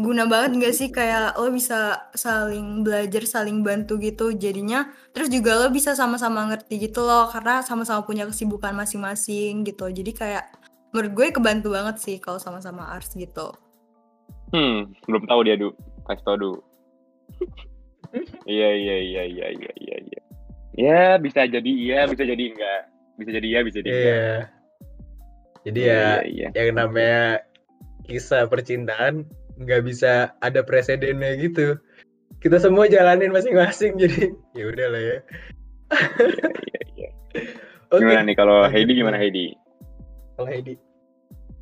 guna 0.01 0.25
banget 0.25 0.57
nggak 0.57 0.75
sih 0.75 0.89
kayak 0.89 1.37
lo 1.37 1.51
bisa 1.53 2.09
saling 2.17 2.87
belajar, 2.87 3.27
saling 3.27 3.67
bantu 3.67 3.99
gitu 3.99 4.31
jadinya. 4.35 4.91
Terus 5.11 5.29
juga 5.29 5.59
lo 5.61 5.69
bisa 5.71 5.99
sama-sama 5.99 6.47
ngerti 6.47 6.89
gitu 6.89 7.03
loh 7.03 7.27
karena 7.29 7.61
sama-sama 7.67 8.07
punya 8.07 8.25
kesibukan 8.27 8.73
masing-masing 8.73 9.67
gitu. 9.67 9.91
Jadi 9.91 10.15
kayak 10.15 10.47
menurut 10.95 11.13
gue 11.15 11.27
kebantu 11.35 11.75
banget 11.75 11.97
sih 12.03 12.17
kalau 12.19 12.39
sama-sama 12.39 12.91
Ars 12.91 13.11
gitu. 13.15 13.55
Hmm, 14.51 14.91
belum 15.07 15.31
tahu 15.31 15.47
dia, 15.47 15.55
Du. 15.55 15.71
Kasih 16.11 16.25
tau, 16.27 16.35
Du. 16.35 16.53
Iya, 18.47 18.69
iya, 18.75 18.97
iya, 18.99 19.23
iya, 19.27 19.47
iya, 19.55 19.73
iya, 19.79 19.97
iya. 20.03 20.23
Ya, 20.75 21.03
bisa 21.19 21.47
jadi 21.47 21.71
iya, 21.71 22.07
bisa 22.11 22.27
jadi 22.27 22.43
enggak. 22.51 22.83
Bisa 23.19 23.31
jadi 23.37 23.47
iya, 23.47 23.61
bisa 23.63 23.79
jadi 23.83 23.91
enggak. 23.91 24.07
Iya. 24.11 24.35
Jadi 25.61 25.81
ya 25.85 25.93
iya, 25.93 26.09
iya. 26.25 26.49
yang 26.57 26.81
namanya 26.81 27.45
kisah 28.09 28.49
percintaan 28.49 29.29
nggak 29.61 29.83
bisa 29.85 30.33
ada 30.41 30.65
presidennya 30.65 31.37
gitu. 31.37 31.77
Kita 32.41 32.57
semua 32.57 32.89
jalanin 32.89 33.29
masing-masing 33.31 34.01
jadi 34.01 34.33
ya 34.59 34.65
udah 34.73 34.87
lah 34.89 35.03
ya. 35.03 35.19
Iya, 35.91 36.41
iya, 36.65 36.81
iya. 36.97 37.09
Oke. 37.95 38.01
Gimana 38.07 38.23
nih 38.25 38.37
kalau 38.39 38.59
Heidi 38.71 38.93
gimana 38.97 39.19
Heidi? 39.21 39.53
Kalau 40.39 40.49
Heidi. 40.49 40.75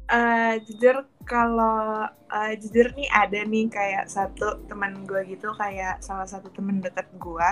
Eh, 0.09 0.53
jujur 0.65 1.05
kalau 1.29 2.09
eh, 2.09 2.53
jujur 2.57 2.97
nih 2.97 3.09
ada 3.13 3.45
nih 3.45 3.69
kayak 3.69 4.09
satu 4.09 4.65
teman 4.65 5.05
gue 5.05 5.21
gitu 5.29 5.53
kayak 5.53 6.01
salah 6.01 6.25
satu 6.25 6.49
temen 6.49 6.81
deket 6.81 7.07
gue 7.21 7.49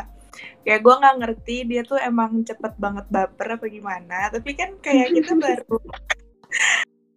kayak 0.64 0.80
gue 0.80 0.94
nggak 0.96 1.16
ngerti 1.20 1.56
dia 1.68 1.84
tuh 1.84 2.00
emang 2.00 2.40
cepet 2.44 2.72
banget 2.80 3.04
baper 3.12 3.60
apa 3.60 3.66
gimana 3.68 4.32
tapi 4.32 4.56
kan 4.56 4.74
kayak 4.80 5.12
kita 5.12 5.32
baru 5.44 5.78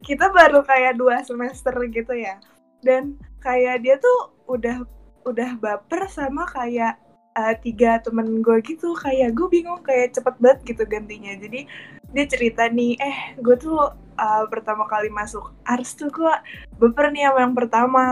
kita 0.04 0.32
baru 0.32 0.64
kayak 0.64 0.98
dua 0.98 1.22
semester 1.24 1.76
gitu 1.92 2.14
ya. 2.16 2.40
Dan 2.80 3.20
kayak 3.44 3.84
dia 3.84 3.96
tuh 4.00 4.34
udah 4.48 4.84
udah 5.28 5.60
baper 5.60 6.08
sama 6.08 6.48
kayak 6.48 6.98
eh, 7.36 7.56
tiga 7.60 8.00
temen 8.00 8.40
gue 8.40 8.58
gitu. 8.64 8.96
Kayak 8.96 9.36
gue 9.36 9.48
bingung 9.52 9.84
kayak 9.84 10.16
cepet 10.16 10.36
banget 10.40 10.60
gitu 10.66 10.84
gantinya. 10.88 11.34
Jadi 11.36 11.68
dia 12.10 12.26
cerita 12.26 12.66
nih 12.72 12.98
eh 12.98 13.18
gue 13.38 13.56
tuh 13.60 13.94
uh, 14.20 14.44
pertama 14.52 14.84
kali 14.92 15.08
masuk 15.08 15.56
ars 15.64 15.96
tuh 15.96 16.12
gue 16.12 16.34
baper 16.76 17.16
nih 17.16 17.32
sama 17.32 17.40
yang 17.48 17.56
pertama. 17.56 18.06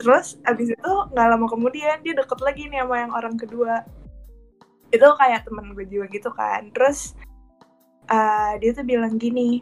Terus 0.00 0.40
abis 0.48 0.72
itu 0.72 0.92
nggak 1.12 1.28
lama 1.28 1.46
kemudian 1.46 2.00
dia 2.00 2.16
deket 2.16 2.40
lagi 2.40 2.66
nih 2.72 2.80
sama 2.82 2.96
yang 3.04 3.12
orang 3.12 3.36
kedua. 3.36 3.84
Itu 4.88 5.06
kayak 5.20 5.44
temen 5.44 5.76
gue 5.76 5.84
juga 5.84 6.06
gitu 6.08 6.30
kan. 6.32 6.72
Terus 6.72 7.12
uh, 8.08 8.56
dia 8.58 8.72
tuh 8.72 8.84
bilang 8.88 9.20
gini 9.20 9.60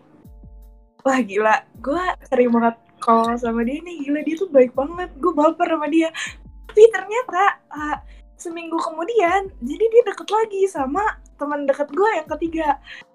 wah 1.01 1.17
gila 1.17 1.65
gue 1.81 2.05
sering 2.29 2.53
banget 2.53 2.77
kalau 3.01 3.33
sama 3.41 3.65
dia 3.65 3.81
nih 3.81 4.05
gila 4.05 4.21
dia 4.21 4.37
tuh 4.37 4.49
baik 4.53 4.73
banget 4.77 5.11
gue 5.19 5.33
baper 5.35 5.69
sama 5.69 5.89
dia. 5.91 6.09
Tapi 6.71 6.87
ternyata 6.95 7.43
uh, 7.75 7.99
seminggu 8.39 8.79
kemudian 8.81 9.53
jadi 9.61 9.85
dia 9.91 10.03
deket 10.09 10.29
lagi 10.33 10.63
sama 10.71 11.19
teman 11.37 11.69
deket 11.69 11.89
gue 11.93 12.11
yang 12.17 12.29
ketiga 12.37 12.69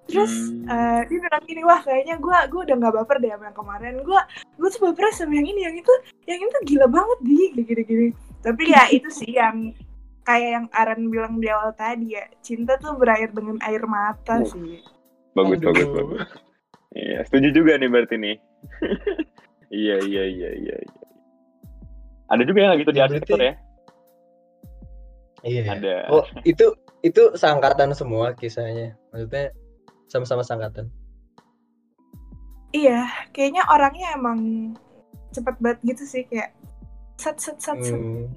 terus 0.05 0.33
Hmm. 0.53 0.65
eh, 0.67 1.01
dia 1.07 1.17
bilang 1.17 1.43
gini 1.43 1.61
wah 1.61 1.79
kayaknya 1.79 2.15
gue 2.15 2.37
gue 2.47 2.61
udah 2.63 2.75
nggak 2.75 2.95
baper 2.95 3.17
deh 3.17 3.31
sama 3.31 3.45
yang 3.45 3.57
kemarin 3.57 3.95
gue 3.99 4.19
gue 4.55 4.69
tuh 4.69 4.81
baper 4.83 5.05
sama 5.11 5.33
yang 5.33 5.47
ini 5.47 5.61
yang 5.63 5.75
itu 5.75 5.93
yang 6.25 6.39
itu 6.39 6.59
gila 6.67 6.87
banget 6.87 7.19
di 7.21 7.35
gini 7.55 7.81
gini 7.83 8.07
tapi 8.39 8.63
ya 8.67 8.85
itu 8.95 9.09
sih 9.09 9.31
yang 9.31 9.73
kayak 10.21 10.49
yang 10.51 10.65
Aran 10.71 11.07
bilang 11.07 11.37
di 11.37 11.47
awal 11.47 11.73
tadi 11.73 12.13
ya 12.13 12.25
cinta 12.39 12.77
tuh 12.77 12.93
berair 12.93 13.29
dengan 13.29 13.57
air 13.61 13.85
mata 13.85 14.37
Oh. 14.37 14.45
sih 14.45 14.81
Bagus, 15.31 15.59
Aduh. 15.59 15.67
bagus, 15.67 15.87
bagus. 15.91 16.21
Iya, 16.95 17.19
setuju 17.27 17.47
juga 17.51 17.75
nih 17.75 17.91
berarti 17.91 18.15
nih. 18.15 18.35
iya, 19.83 19.99
iya, 19.99 20.23
iya, 20.23 20.49
iya, 20.55 20.75
iya. 20.79 21.03
Ada 22.25 22.47
juga 22.47 22.63
yang 22.63 22.79
gitu 22.79 22.89
di 22.89 22.99
Ya, 22.99 23.03
arsitektur 23.03 23.35
berarti- 23.35 23.51
ya? 23.51 23.53
Iya. 25.43 25.61
Ada. 25.75 25.95
Oh, 26.09 26.23
itu 26.41 26.71
itu 27.03 27.21
seangkatan 27.35 27.91
semua 27.91 28.31
kisahnya. 28.33 28.95
Maksudnya 29.11 29.51
sama-sama 30.07 30.45
seangkatan. 30.45 30.87
iya 32.75 33.07
kayaknya 33.31 33.63
orangnya 33.71 34.11
emang 34.19 34.39
cepet 35.31 35.55
banget 35.63 35.79
gitu 35.95 36.03
sih 36.03 36.23
kayak 36.27 36.51
set 37.15 37.39
set 37.39 37.55
set 37.59 37.79
set 37.79 37.95
Hmm. 37.95 38.27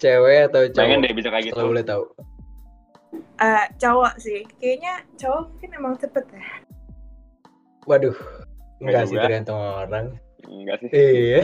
Cewek 0.00 0.48
atau 0.48 0.64
cowok? 0.68 0.80
Pengen 0.80 1.04
deh 1.04 1.12
bisa 1.12 1.28
kayak 1.28 1.44
gitu. 1.48 1.56
Kalau 1.60 1.72
boleh 1.76 1.84
tahu. 1.84 2.04
Eh, 3.40 3.64
cowok 3.80 4.14
sih 4.20 4.44
kayaknya 4.60 5.04
cowok 5.16 5.48
mungkin 5.48 5.70
emang 5.76 5.94
cepet 6.00 6.24
ya 6.28 6.44
Waduh. 7.88 8.16
Nggak 8.80 8.92
Enggak 8.92 9.04
sih 9.08 9.16
tergantung 9.16 9.60
orang. 9.60 10.06
Enggak 10.48 10.78
sih. 10.84 10.90
Iya. 10.92 11.42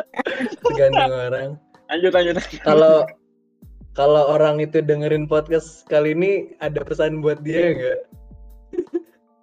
tergantung 0.64 1.12
orang. 1.12 1.48
Lanjut, 1.88 2.12
lanjut. 2.16 2.34
lanjut. 2.36 2.60
Kalau 2.64 2.96
kalau 3.92 4.22
orang 4.32 4.56
itu 4.60 4.80
dengerin 4.80 5.28
podcast 5.28 5.84
kali 5.88 6.16
ini 6.16 6.56
ada 6.64 6.80
pesan 6.80 7.20
buat 7.20 7.44
dia 7.44 7.76
nggak? 7.76 7.98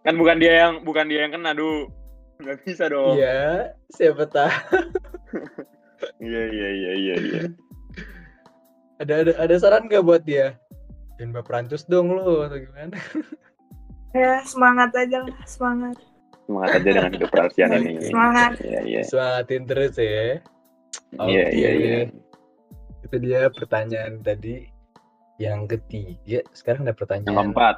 Kan 0.09 0.17
bukan 0.17 0.41
dia 0.41 0.65
yang 0.65 0.81
bukan 0.81 1.05
dia 1.05 1.29
yang 1.29 1.37
kena, 1.37 1.53
Du. 1.53 1.85
Nggak 2.41 2.65
bisa 2.65 2.89
dong. 2.89 3.13
Iya, 3.13 3.77
siapa 3.93 4.25
tahu. 4.25 4.49
Iya, 6.17 6.43
iya, 6.47 6.69
iya, 6.71 6.91
iya, 6.95 7.15
iya. 7.19 7.41
Ada 9.03 9.13
ada 9.19 9.31
ada 9.35 9.55
saran 9.59 9.85
nggak 9.85 9.99
buat 10.01 10.23
dia? 10.23 10.55
Jangan 11.19 11.35
baperan 11.35 11.67
terus 11.67 11.83
dong 11.91 12.15
lu 12.15 12.39
atau 12.39 12.55
gimana? 12.55 12.95
ya 14.15 14.39
semangat 14.47 14.95
aja 14.95 15.27
lah 15.27 15.35
semangat 15.43 15.99
Semangat 16.47 16.79
aja 16.79 16.89
dengan 16.95 17.11
hidup 17.19 17.29
perhatian 17.29 17.69
ini. 17.83 17.99
Semangat. 18.15 18.51
Iya, 18.63 18.79
iya. 18.87 19.01
Semangatin 19.03 19.63
terus 19.67 19.93
ya. 19.99 20.39
Iya, 21.19 21.45
iya, 21.51 21.69
iya. 21.75 21.97
Itu 23.03 23.15
dia 23.19 23.51
pertanyaan 23.51 24.23
tadi 24.23 24.65
yang 25.35 25.67
ketiga 25.67 26.41
sekarang 26.55 26.87
ada 26.87 26.95
Yang 26.95 26.99
pertanyaan 27.03 27.35
keempat. 27.51 27.75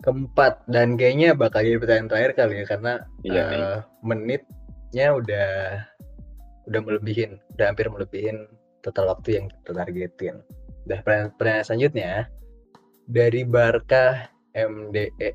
Keempat 0.00 0.60
dan 0.68 0.94
kayaknya 0.94 1.32
bakal 1.32 1.64
jadi 1.64 1.80
pertanyaan 1.80 2.08
terakhir 2.10 2.32
kali 2.36 2.54
ya 2.60 2.64
karena 2.68 2.92
Iya, 3.24 3.44
iya. 3.48 3.70
menitnya 4.04 5.06
udah 5.12 5.48
udah 6.66 6.80
melebihin 6.82 7.40
udah 7.56 7.64
hampir 7.70 7.86
melebihin 7.88 8.44
total 8.84 9.08
waktu 9.10 9.40
yang 9.40 9.46
kita 9.48 9.72
targetin 9.72 10.36
udah 10.86 10.98
pertanyaan, 11.00 11.30
pertanyaan 11.34 11.64
selanjutnya 11.64 12.10
dari 13.06 13.42
Barca 13.42 14.26
MDE 14.52 15.30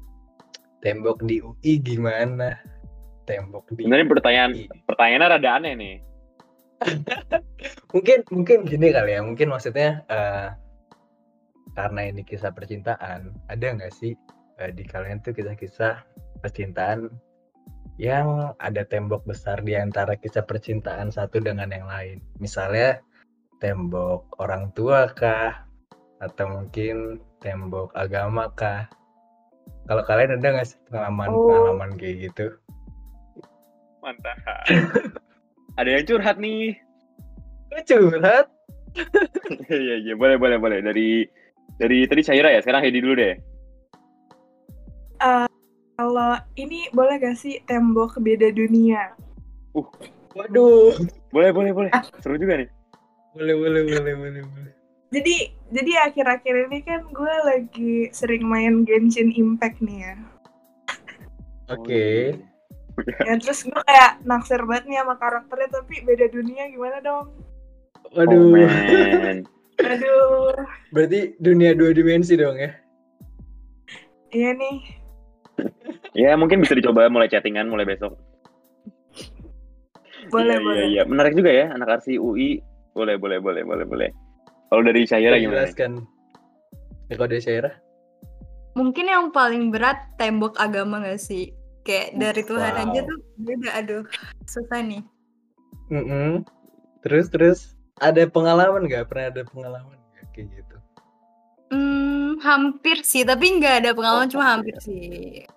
tembok 0.82 1.24
di 1.24 1.40
UI 1.40 1.74
gimana 1.80 2.58
tembok 3.24 3.66
di 3.74 3.86
Sebenarnya 3.86 4.08
pertanyaan 4.08 4.52
UI. 4.52 4.68
pertanyaannya 4.86 5.28
rada 5.30 5.50
aneh 5.58 5.74
nih. 5.76 5.96
mungkin 7.94 8.26
mungkin 8.34 8.58
gini 8.66 8.90
kali 8.90 9.14
ya 9.14 9.22
mungkin 9.22 9.54
maksudnya 9.54 10.02
eh, 10.06 10.48
karena 11.72 12.02
ini 12.10 12.26
kisah 12.26 12.50
percintaan 12.50 13.30
ada 13.48 13.66
nggak 13.72 13.94
sih 13.94 14.18
eh, 14.62 14.72
di 14.72 14.86
kalian 14.86 15.26
tuh 15.26 15.34
kisah-kisah 15.34 16.06
percintaan 16.46 17.10
yang 17.98 18.54
ada 18.62 18.82
tembok 18.86 19.26
besar 19.26 19.62
di 19.62 19.78
antara 19.78 20.18
kisah 20.18 20.46
percintaan 20.46 21.10
satu 21.14 21.42
dengan 21.42 21.70
yang 21.70 21.86
lain. 21.86 22.18
Misalnya 22.38 23.02
tembok 23.62 24.26
orang 24.42 24.74
tua 24.74 25.10
kah? 25.12 25.66
Atau 26.22 26.50
mungkin 26.50 27.18
tembok 27.42 27.94
agama 27.98 28.50
kah? 28.54 28.86
Kalau 29.90 30.06
kalian 30.06 30.38
ada 30.38 30.48
nggak 30.54 30.68
sih 30.70 30.78
pengalaman 30.90 31.30
pengalaman 31.30 31.90
kayak 31.98 32.16
gitu? 32.30 32.46
Mantap. 34.02 34.38
Ada 35.80 35.90
yang 35.98 36.06
curhat 36.10 36.38
nih. 36.42 36.78
Curhat? 37.86 38.48
Iya 39.72 40.04
iya. 40.04 40.14
Boleh 40.20 40.36
boleh 40.36 40.60
boleh. 40.60 40.80
Dari 40.84 41.24
dari 41.80 42.04
tadi 42.04 42.22
Syaira 42.24 42.52
ya? 42.52 42.60
Sekarang 42.60 42.84
Hedi 42.84 43.00
dulu 43.00 43.16
deh. 43.16 43.40
Kalau 45.96 46.34
ini 46.58 46.90
boleh 46.90 47.22
gak 47.22 47.38
sih 47.38 47.62
tembok 47.64 48.18
beda 48.18 48.50
dunia? 48.50 49.14
waduh 50.34 50.98
Boleh 51.30 51.52
boleh 51.54 51.72
boleh. 51.72 51.92
Seru 52.20 52.36
juga 52.36 52.58
nih. 52.60 52.70
boleh 53.32 53.56
boleh 53.56 53.82
boleh 53.88 54.14
boleh 54.18 54.42
boleh 54.44 54.74
Jadi 55.12 55.36
jadi 55.72 55.92
akhir-akhir 56.08 56.56
ini 56.68 56.80
kan 56.84 57.04
gue 57.12 57.36
lagi 57.44 57.94
sering 58.12 58.44
main 58.44 58.84
Genshin 58.84 59.32
Impact 59.32 59.80
nih 59.84 60.00
ya. 60.08 60.16
oke 61.68 62.36
Ya 63.24 63.34
terus 63.40 63.64
gue 63.64 63.82
kayak 63.88 64.20
naksir 64.28 64.60
banget 64.68 64.88
nih 64.92 65.00
sama 65.04 65.16
karakternya 65.16 65.68
tapi 65.72 66.04
beda 66.04 66.28
dunia 66.28 66.68
gimana 66.68 66.98
dong? 67.00 67.32
waduh 68.12 68.52
Oh. 68.52 68.56
Aduh, 69.82 70.54
Berarti 70.94 71.34
dunia 71.42 71.74
dua 71.74 71.90
dimensi 71.90 72.38
dong 72.38 72.54
ya? 72.56 72.70
iya 74.30 74.54
nih. 74.54 75.01
Ya 76.18 76.36
mungkin 76.36 76.60
bisa 76.60 76.76
dicoba 76.76 77.08
mulai 77.08 77.32
chattingan 77.32 77.68
mulai 77.72 77.88
besok. 77.88 78.18
Boleh 80.32 80.58
Iya, 80.58 80.64
boleh. 80.64 80.78
Iya, 80.78 80.86
iya. 80.88 81.02
Menarik 81.08 81.34
juga 81.36 81.52
ya 81.52 81.72
anak 81.74 82.00
arsi 82.00 82.16
UI. 82.16 82.62
Boleh 82.92 83.16
boleh 83.16 83.40
boleh 83.40 83.64
boleh 83.64 83.86
boleh. 83.88 84.10
Kalau 84.72 84.82
dari 84.84 85.04
Syaira 85.04 85.36
gimana? 85.40 85.68
Jelaskan. 85.68 85.92
Ya, 87.12 87.14
kalau 87.20 87.30
dari 87.32 87.44
Syaira? 87.44 87.72
Mungkin 88.72 89.06
yang 89.12 89.36
paling 89.36 89.68
berat 89.68 90.00
tembok 90.16 90.56
agama 90.56 91.04
gak 91.04 91.20
sih? 91.20 91.52
Kayak 91.84 92.16
dari 92.16 92.42
Tuhan 92.46 92.74
Wow. 92.78 92.84
aja 92.88 93.00
tuh 93.04 93.18
beda, 93.42 93.70
aduh 93.74 94.04
susah 94.46 94.80
nih. 94.86 95.02
Mm-mm. 95.90 96.46
Terus 97.02 97.28
terus 97.34 97.60
ada 97.98 98.22
pengalaman 98.30 98.86
nggak? 98.86 99.10
Pernah 99.10 99.34
ada 99.34 99.42
pengalaman 99.44 99.98
nggak 100.14 100.26
kayak 100.32 100.48
gitu? 100.56 100.71
Hmm, 101.72 102.36
hampir 102.44 103.00
sih, 103.02 103.24
tapi 103.24 103.48
nggak 103.56 103.76
ada 103.82 103.90
pengalaman, 103.96 104.28
Oh, 104.28 104.32
cuma 104.32 104.46
hampir. 104.54 104.76
sih. 104.84 105.48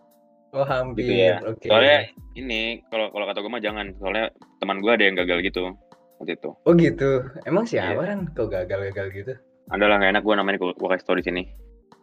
Oh 0.55 0.63
hampir. 0.63 1.03
Gitu 1.03 1.13
ya. 1.19 1.43
Oke. 1.43 1.67
Soalnya 1.67 1.99
ini 2.39 2.79
kalau 2.87 3.11
kalau 3.11 3.27
kata 3.27 3.43
gue 3.43 3.51
mah 3.51 3.59
jangan. 3.59 3.91
Soalnya 3.99 4.31
teman 4.63 4.79
gue 4.79 4.93
ada 4.95 5.03
yang 5.03 5.19
gagal 5.19 5.43
gitu 5.43 5.75
waktu 6.23 6.39
itu. 6.39 6.51
Oh 6.63 6.73
gitu. 6.73 7.27
Emang 7.43 7.67
siapa 7.67 7.99
Iya. 7.99 8.15
kan 8.15 8.19
kok 8.31 8.49
gagal-gagal 8.49 9.07
gitu? 9.11 9.33
Adalah 9.75 9.99
nggak 9.99 10.13
enak 10.15 10.23
gue 10.23 10.35
namanya 10.39 10.59
gue 10.63 10.89
kasih 10.89 11.03
tau 11.03 11.19
di 11.19 11.27
sini. 11.27 11.43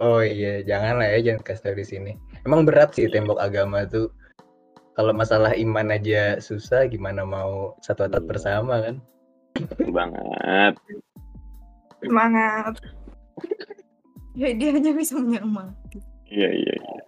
Oh 0.01 0.19
iya, 0.19 0.59
jangan 0.61 0.99
lah 0.99 1.07
ya, 1.07 1.31
jangan 1.31 1.41
kasih 1.47 1.63
tahu 1.63 1.75
di 1.79 1.85
sini. 1.87 2.11
Emang 2.43 2.67
berat 2.67 2.91
sih 2.91 3.07
tembok 3.07 3.39
agama 3.39 3.87
tuh. 3.87 4.11
Kalau 4.99 5.15
masalah 5.15 5.55
iman 5.55 5.87
aja 5.87 6.35
susah, 6.43 6.91
gimana 6.91 7.23
mau 7.23 7.79
satu 7.79 8.03
atap 8.03 8.27
Iya. 8.27 8.29
bersama 8.35 8.73
kan? 8.83 8.95
Banget. 9.87 10.73
Semangat. 12.03 12.75
Ya 14.37 14.49
dia 14.55 14.69
hanya 14.71 14.91
bisa 14.95 15.19
menyemangati. 15.19 15.99
Iya 16.31 16.49
iya. 16.49 16.73
iya. 16.75 17.03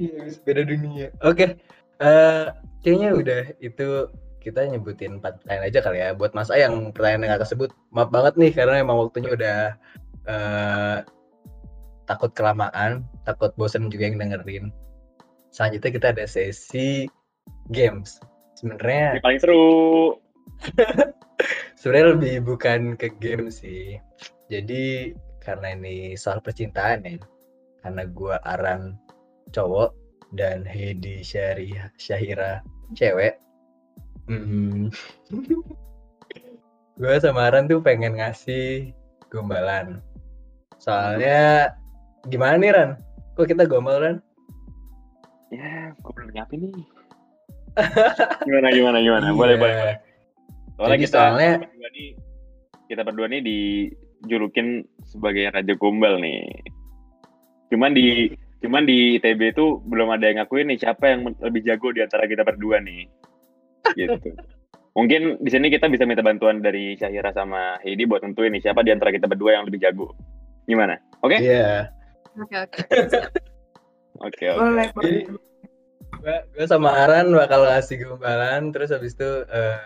Iya, 0.00 0.22
beda 0.44 0.62
dunia. 0.64 1.08
Oke, 1.24 1.60
eh 2.00 2.46
kayaknya 2.80 3.10
udah 3.12 3.42
itu 3.60 4.08
kita 4.40 4.64
nyebutin 4.64 5.20
empat 5.20 5.44
pertanyaan 5.44 5.68
aja 5.68 5.80
kali 5.84 5.98
ya. 6.00 6.08
Buat 6.16 6.32
Mas 6.32 6.48
A 6.48 6.56
yang 6.56 6.92
pertanyaan 6.96 7.20
yang 7.24 7.30
nggak 7.36 7.42
tersebut, 7.44 7.70
maaf 7.92 8.08
banget 8.08 8.34
nih 8.40 8.52
karena 8.56 8.80
emang 8.80 8.96
waktunya 8.96 9.30
udah 9.36 9.58
eh 10.28 10.98
takut 12.08 12.32
kelamaan, 12.34 13.04
takut 13.28 13.52
bosen 13.54 13.92
juga 13.92 14.08
yang 14.10 14.18
dengerin. 14.18 14.72
Selanjutnya 15.52 15.90
kita 15.94 16.06
ada 16.16 16.24
sesi 16.26 17.06
games. 17.70 18.18
Sebenarnya 18.58 19.20
paling 19.22 19.40
seru. 19.40 20.16
sebenarnya 21.80 22.06
lebih 22.16 22.34
bukan 22.44 22.96
ke 22.96 23.12
game 23.20 23.52
sih. 23.52 24.00
Jadi 24.50 25.14
karena 25.50 25.74
ini 25.74 26.14
soal 26.14 26.38
percintaan 26.38 27.02
ya. 27.02 27.18
Karena 27.82 28.06
gua 28.06 28.38
Aran 28.46 28.94
cowok 29.50 29.90
dan 30.30 30.62
Hedi 30.62 31.26
Syari 31.26 31.74
Syahira 31.98 32.62
cewek. 32.94 33.34
Hmm. 34.30 34.94
gua 37.00 37.18
sama 37.18 37.50
Aran 37.50 37.66
tuh 37.66 37.82
pengen 37.82 38.14
ngasih 38.14 38.94
gombalan. 39.26 39.98
Soalnya 40.78 41.74
gimana 42.30 42.56
nih 42.56 42.70
Ran? 42.72 42.90
Kok 43.34 43.46
kita 43.46 43.66
gombal 43.66 44.00
Ran? 44.00 44.16
Ya, 45.50 45.90
gue 45.92 46.12
belum 46.14 46.30
nyiapin 46.30 46.62
nih. 46.62 46.86
gimana 48.46 48.68
gimana 48.70 48.98
gimana? 49.02 49.26
Boleh 49.34 49.58
Iya. 49.58 49.62
boleh. 49.62 49.76
boleh. 49.76 49.96
Soalnya 50.78 50.96
Jadi 50.96 51.04
kita 51.04 51.18
soalnya- 51.18 51.56
berdua 51.60 51.88
nih, 51.90 52.08
kita 52.88 53.02
berdua 53.04 53.26
nih 53.28 53.40
dijulukin 53.44 54.66
sebagai 55.10 55.50
raja 55.50 55.74
gombal 55.74 56.22
nih. 56.22 56.46
Cuman 57.74 57.90
di 57.90 58.30
cuman 58.62 58.86
di 58.86 59.18
ITB 59.18 59.56
itu 59.56 59.82
belum 59.82 60.14
ada 60.14 60.30
yang 60.30 60.38
ngakuin 60.44 60.70
nih 60.70 60.78
siapa 60.78 61.10
yang 61.10 61.34
lebih 61.42 61.66
jago 61.66 61.90
di 61.90 62.00
antara 62.06 62.30
kita 62.30 62.46
berdua 62.46 62.78
nih. 62.78 63.10
Gitu. 63.98 64.30
Mungkin 64.98 65.38
di 65.38 65.50
sini 65.50 65.70
kita 65.70 65.86
bisa 65.86 66.02
minta 66.02 66.22
bantuan 66.22 66.62
dari 66.62 66.98
Syahira 66.98 67.30
sama 67.30 67.78
Heidi 67.82 68.10
buat 68.10 68.26
nentuin 68.26 68.50
nih 68.54 68.62
siapa 68.70 68.82
di 68.82 68.90
antara 68.90 69.14
kita 69.14 69.30
berdua 69.30 69.58
yang 69.58 69.66
lebih 69.66 69.82
jago. 69.82 70.14
Gimana? 70.66 70.98
Oke? 71.22 71.38
Iya. 71.38 71.90
Oke 72.38 72.56
oke. 72.58 72.78
Oke, 74.20 74.44
oke. 74.50 74.84
Jadi 75.00 75.18
gua 76.20 76.66
sama 76.68 76.90
Aran 77.06 77.32
bakal 77.32 77.64
ngasih 77.64 77.96
gombalan 78.04 78.74
terus 78.74 78.92
habis 78.92 79.16
itu 79.16 79.30
eh 79.48 79.80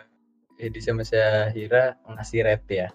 Edi 0.59 0.81
sama 0.83 1.07
Syahira 1.07 1.95
ngasih 2.09 2.43
rate 2.43 2.75
ya 2.75 2.89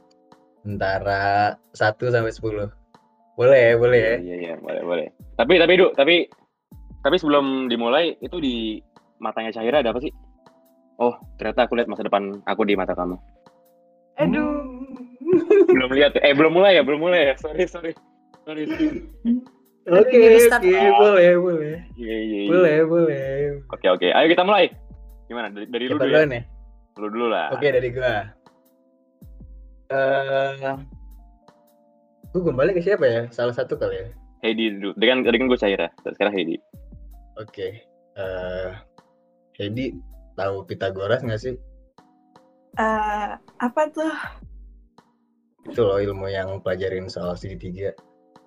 antara 0.64 1.56
1 1.72 1.96
sampai 2.10 2.32
10 2.32 2.70
boleh 3.40 3.62
ya 3.62 3.76
boleh 3.80 4.00
ya 4.02 4.16
Iya, 4.20 4.36
iya, 4.36 4.54
boleh, 4.60 4.82
boleh. 4.84 5.08
Tapi, 5.40 5.56
tapi, 5.56 5.74
Du, 5.80 5.88
tapi, 5.96 6.28
tapi 7.00 7.16
sebelum 7.16 7.72
dimulai, 7.72 8.20
itu 8.20 8.36
di 8.38 8.84
matanya 9.24 9.56
Syahira 9.56 9.80
ada 9.80 9.96
apa 9.96 10.04
sih? 10.04 10.12
Oh, 11.00 11.16
ternyata 11.40 11.64
aku 11.64 11.80
lihat 11.80 11.88
masa 11.88 12.04
depan 12.04 12.44
aku 12.44 12.68
di 12.68 12.76
mata 12.76 12.92
kamu. 12.92 13.16
Aduh. 14.20 14.68
Belum 15.72 15.96
lihat, 15.96 16.20
eh 16.20 16.36
belum 16.36 16.52
mulai 16.52 16.76
ya, 16.76 16.84
belum 16.84 17.00
mulai 17.00 17.32
ya. 17.32 17.34
Sorry, 17.40 17.64
sorry. 17.64 17.96
Sorry, 18.44 18.68
sorry. 18.68 19.00
oke 19.88 20.12
Jadi 20.12 20.40
start. 20.44 20.62
oke 20.68 20.76
boleh 21.00 21.32
boleh 21.40 21.76
Iya, 21.96 22.16
iya, 22.20 22.40
iya. 22.44 22.50
boleh 22.52 22.78
boleh 22.84 23.28
Oke, 23.72 23.88
oke. 23.88 24.08
Ayo 24.12 24.28
kita 24.28 24.44
mulai. 24.44 24.68
Gimana? 25.32 25.48
Dari, 25.56 25.66
dari 25.72 25.86
lu 25.88 25.96
dulu 25.96 26.12
ya? 26.12 26.28
ya 26.28 26.42
Lu 27.00 27.08
dulu 27.08 27.26
lah. 27.32 27.48
oke 27.56 27.64
dari 27.64 27.88
gua 27.96 28.28
eh 29.90 30.78
gua 32.30 32.40
gombalnya 32.46 32.78
ke 32.78 32.84
siapa 32.86 33.06
ya 33.06 33.22
salah 33.34 33.54
satu 33.54 33.74
kali 33.76 33.96
ya 33.98 34.08
Heidi 34.40 34.72
dulu. 34.80 34.96
Dengan, 34.96 35.28
kan 35.28 35.52
gue 35.52 35.60
Syahira. 35.60 35.92
Sekarang 36.00 36.32
Heidi. 36.32 36.56
oke 37.36 37.68
eh 38.16 38.70
Hedi 39.60 39.92
tahu 40.36 40.64
Pitagoras 40.64 41.20
nggak 41.24 41.42
sih 41.42 41.56
Eh, 42.80 43.32
apa 43.60 43.82
tuh? 43.92 44.14
itu 45.68 45.82
loh 45.84 46.00
ilmu 46.00 46.32
yang 46.32 46.64
pelajarin 46.64 47.12
soal 47.12 47.36
segitiga 47.36 47.92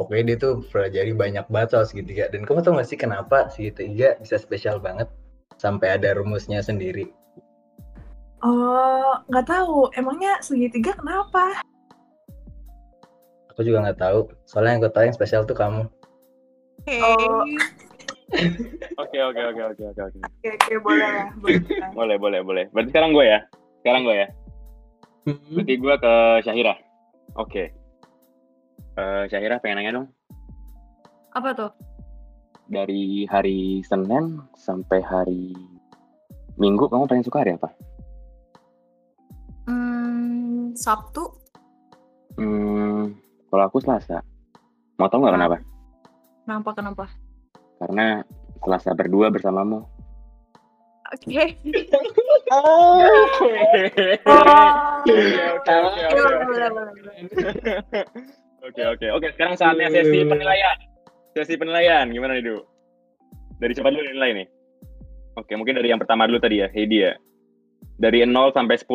pokoknya 0.01 0.33
dia 0.33 0.37
tuh 0.41 0.53
pelajari 0.73 1.13
banyak 1.13 1.45
banget 1.53 1.77
soal 1.77 1.85
segitiga 1.87 2.27
dan 2.33 2.43
kamu 2.43 2.65
tau 2.65 2.73
gak 2.75 2.89
sih 2.89 2.97
kenapa 2.97 3.47
segitiga 3.53 4.17
bisa 4.19 4.41
spesial 4.41 4.81
banget 4.81 5.07
sampai 5.61 5.95
ada 6.01 6.17
rumusnya 6.17 6.65
sendiri 6.65 7.13
Oh, 8.43 9.15
nggak 9.31 9.47
tahu. 9.47 9.87
Emangnya 9.95 10.43
segitiga 10.43 10.99
kenapa? 10.99 11.63
Aku 13.55 13.63
juga 13.63 13.87
nggak 13.87 14.01
tahu. 14.03 14.27
Soalnya 14.51 14.75
yang 14.75 14.83
gue 14.83 14.93
tahu 14.93 15.05
yang 15.07 15.17
spesial 15.17 15.47
tuh 15.47 15.55
kamu. 15.55 15.87
Oh. 16.91 17.47
Oke 18.97 19.21
oke 19.21 19.41
oke 19.45 19.63
oke 19.77 19.83
oke 19.93 20.03
oke. 20.09 20.19
Oke, 20.25 20.49
oke, 20.57 20.75
boleh 20.81 21.05
lah. 21.05 21.29
Boleh. 21.37 21.61
Boleh 21.93 22.17
boleh 22.17 22.41
boleh. 22.41 22.65
Berarti 22.73 22.89
sekarang 22.89 23.13
gue 23.13 23.29
ya. 23.29 23.45
Sekarang 23.85 24.09
gue 24.09 24.17
ya. 24.17 24.29
Hmm. 25.29 25.53
Berarti 25.53 25.75
gue 25.77 25.95
ke 26.01 26.15
Syahira. 26.41 26.75
Oke. 27.37 27.77
Eh, 28.97 29.25
Syahira 29.29 29.61
pengen 29.61 29.85
nanya 29.85 29.93
dong. 30.01 30.07
Apa 31.37 31.53
tuh? 31.53 31.71
Dari 32.73 33.29
hari 33.29 33.85
Senin 33.85 34.41
sampai 34.57 35.05
hari 35.05 35.53
Minggu 36.57 36.89
kamu 36.89 37.09
paling 37.09 37.25
suka 37.25 37.45
hari 37.45 37.57
apa? 37.57 37.69
Sabtu. 40.77 41.25
Hmm, 42.37 43.13
kalau 43.53 43.65
aku 43.69 43.79
Selasa. 43.81 44.25
Mau 44.97 45.09
tau 45.09 45.21
nggak 45.21 45.35
kenapa? 45.37 45.57
Kenapa 46.45 46.71
kenapa? 46.73 47.05
Karena 47.83 48.25
Selasa 48.63 48.91
berdua 48.97 49.29
bersamamu. 49.29 49.85
Oke. 51.13 51.45
Oke 52.53 53.45
oke 55.53 55.77
Iya. 55.83 56.69
Oke 58.63 58.83
oke 58.87 59.07
oke. 59.11 59.27
Sekarang 59.35 59.55
saatnya 59.59 59.91
sesi 59.93 60.25
penilaian. 60.25 60.77
Sesi 61.37 61.55
penilaian 61.59 62.07
gimana 62.09 62.39
nih 62.39 62.45
Du? 62.47 62.57
Dari 63.61 63.73
siapa 63.77 63.91
dulu 63.93 64.05
nilai 64.05 64.31
nih? 64.43 64.49
Oke 65.37 65.53
mungkin 65.57 65.77
dari 65.77 65.89
yang 65.93 66.01
pertama 66.01 66.29
dulu 66.29 66.39
tadi 66.39 66.63
ya, 66.65 66.69
Heidi 66.71 67.05
ya. 67.05 67.13
Dari 67.99 68.25
0 68.25 68.53
sampai 68.55 68.77
10. 68.79 68.89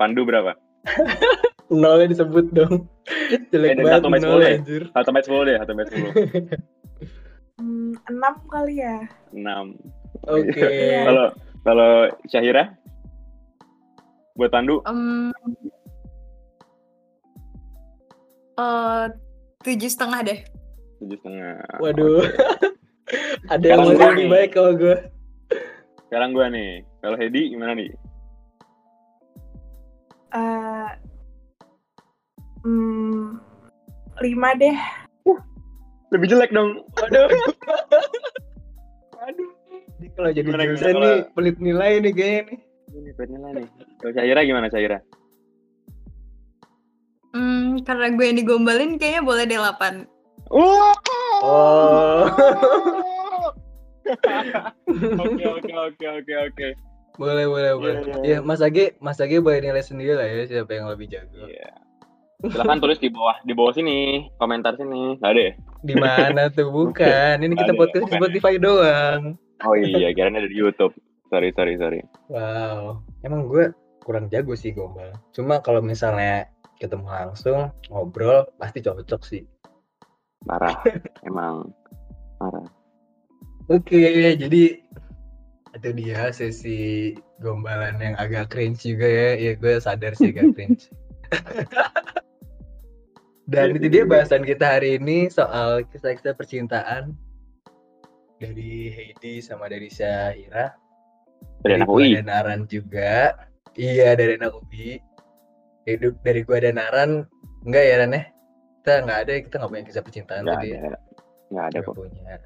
Pandu 0.00 0.22
berapa? 0.26 0.63
Nolnya 1.72 2.06
disebut 2.06 2.46
dong. 2.52 2.86
Jelek 3.50 3.68
Eh, 3.70 3.76
banget 3.80 3.92
satu 3.98 4.06
sampai 4.06 4.20
nol 4.20 4.28
sepuluh 4.28 4.46
anjir. 4.46 4.82
1 4.88 5.06
sampai 5.08 5.22
10 5.24 5.48
deh, 5.48 5.56
1 5.56 5.64
sampai 5.64 5.86
10. 5.88 6.00
Hmm, 7.54 7.90
enam 8.10 8.34
kali 8.46 8.74
ya. 8.78 8.96
6. 9.32 9.78
Oke. 10.26 10.68
Kalau 11.08 11.26
kalau 11.62 11.92
Syahira? 12.28 12.76
Buat 14.34 14.50
Pandu? 14.50 14.82
Eh, 18.54 19.04
tujuh 19.62 19.90
setengah 19.90 20.20
deh. 20.22 20.38
tujuh 21.00 21.16
setengah. 21.18 21.58
Waduh. 21.80 22.22
Ada 23.52 23.64
yang 23.66 23.84
lebih 23.92 24.28
baik 24.28 24.50
kalau 24.52 24.72
gue. 24.72 24.96
Sekarang 26.08 26.32
gua 26.32 26.48
nih. 26.48 26.80
Kalau 27.02 27.16
Hedi 27.18 27.52
gimana 27.52 27.74
nih? 27.74 27.90
Eh, 30.34 30.88
hmm, 32.66 33.38
lima 34.18 34.50
deh. 34.58 34.74
Lebih 36.10 36.26
jelek 36.26 36.50
dong. 36.50 36.82
Waduh. 36.98 37.30
Aduh. 39.30 39.50
Ini 40.02 40.10
kalau 40.18 40.30
jadi 40.34 40.50
Gimana, 40.50 40.62
jurusan 40.66 40.90
gimana, 40.90 41.06
nih 41.06 41.16
pelit 41.38 41.56
nilai 41.62 41.92
nih 42.02 42.12
kayaknya 42.12 42.42
nih. 42.50 42.58
Ini 42.94 43.10
penilai 43.14 43.52
nih. 43.62 43.68
Kalau 44.02 44.12
Syahira 44.14 44.40
gimana 44.42 44.66
Syahira? 44.70 44.98
Hmm, 47.34 47.82
karena 47.86 48.10
gue 48.14 48.24
yang 48.26 48.38
digombalin 48.38 48.98
kayaknya 48.98 49.22
boleh 49.22 49.46
deh 49.46 49.58
8. 49.58 50.06
Oh. 50.50 50.94
Oke 55.24 55.44
oke 55.48 55.72
oke 55.72 56.04
oke 56.04 56.34
oke. 56.36 56.68
Boleh 57.14 57.46
boleh 57.46 57.72
boleh. 57.78 57.94
iya, 58.26 58.38
Ya 58.38 58.38
Mas 58.42 58.58
Age, 58.58 58.98
Mas 58.98 59.20
Age 59.22 59.38
boleh 59.38 59.62
nilai 59.62 59.82
sendiri 59.82 60.18
lah 60.18 60.26
ya 60.26 60.44
siapa 60.46 60.70
yang 60.74 60.90
lebih 60.90 61.06
jago. 61.10 61.46
Iya. 61.46 61.70
Silahkan 62.44 62.76
tulis 62.82 63.00
di 63.00 63.08
bawah 63.08 63.40
di 63.46 63.52
bawah 63.56 63.72
sini 63.72 64.28
komentar 64.36 64.76
sini. 64.76 65.16
Gak 65.22 65.32
ada 65.32 65.40
ya? 65.40 65.52
Di 65.86 65.94
mana 65.96 66.42
tuh? 66.52 66.68
Bukan. 66.68 67.40
Ini 67.40 67.54
kita 67.56 67.72
Ada, 67.72 67.80
podcast 67.80 68.04
di. 68.04 68.12
Spotify 68.20 68.54
doang. 68.60 69.38
Oh 69.64 69.72
iya, 69.78 70.12
kirain 70.12 70.36
ada 70.36 70.50
di 70.50 70.58
YouTube. 70.58 70.92
Sorry 71.32 71.54
sorry 71.56 71.80
sorry. 71.80 72.04
Wow. 72.28 73.00
Emang 73.24 73.48
gue 73.48 73.72
kurang 74.04 74.28
jago 74.28 74.52
sih 74.52 74.76
gombal. 74.76 75.16
Cuma 75.32 75.64
kalau 75.64 75.80
misalnya 75.80 76.52
ketemu 76.76 77.08
langsung 77.08 77.72
ngobrol 77.88 78.44
pasti 78.60 78.84
cocok 78.84 79.22
sih. 79.24 79.42
Marah. 80.44 80.76
Emang 81.24 81.72
marah. 82.36 82.68
Oke, 83.72 84.36
jadi 84.36 84.83
itu 85.74 85.90
dia 85.92 86.30
sesi 86.30 87.12
gombalan 87.42 87.98
yang 87.98 88.14
agak 88.16 88.54
cringe 88.54 88.86
juga 88.86 89.06
ya. 89.06 89.30
Ya 89.34 89.52
gue 89.58 89.74
sadar 89.82 90.14
sih 90.14 90.30
agak 90.30 90.54
cringe. 90.54 90.88
Dan 93.44 93.76
itu 93.76 93.92
dia 93.92 94.08
bahasan 94.08 94.40
kita 94.40 94.78
hari 94.80 94.96
ini 94.96 95.28
soal 95.28 95.84
kisah-kisah 95.92 96.32
percintaan 96.32 97.12
dari 98.40 98.88
Heidi 98.88 99.44
sama 99.44 99.68
dari 99.68 99.92
Syahira. 99.92 100.72
Dari 101.60 101.76
anak 101.76 101.88
UI. 101.92 102.16
dan 102.16 102.32
Naran 102.32 102.64
juga. 102.64 103.36
Iya 103.76 104.16
dari 104.16 104.40
anak 104.40 104.56
UI. 104.64 104.96
Hidup 105.84 106.16
dari 106.24 106.40
gua 106.40 106.64
dan 106.64 106.80
Naran 106.80 107.28
enggak 107.68 107.84
ya 107.84 107.94
Ran 108.00 108.16
ya? 108.16 108.22
Kita 108.80 108.92
nggak 109.04 109.18
ada, 109.28 109.32
kita 109.44 109.54
nggak 109.60 109.70
punya 109.72 109.84
kisah 109.88 110.04
percintaan 110.04 110.42
Nggak 110.48 110.60
tadi. 110.60 110.70
ada. 110.76 110.98
Nggak 111.52 111.64
ada 111.68 111.78
kok. 111.84 111.94
punya. 111.96 112.36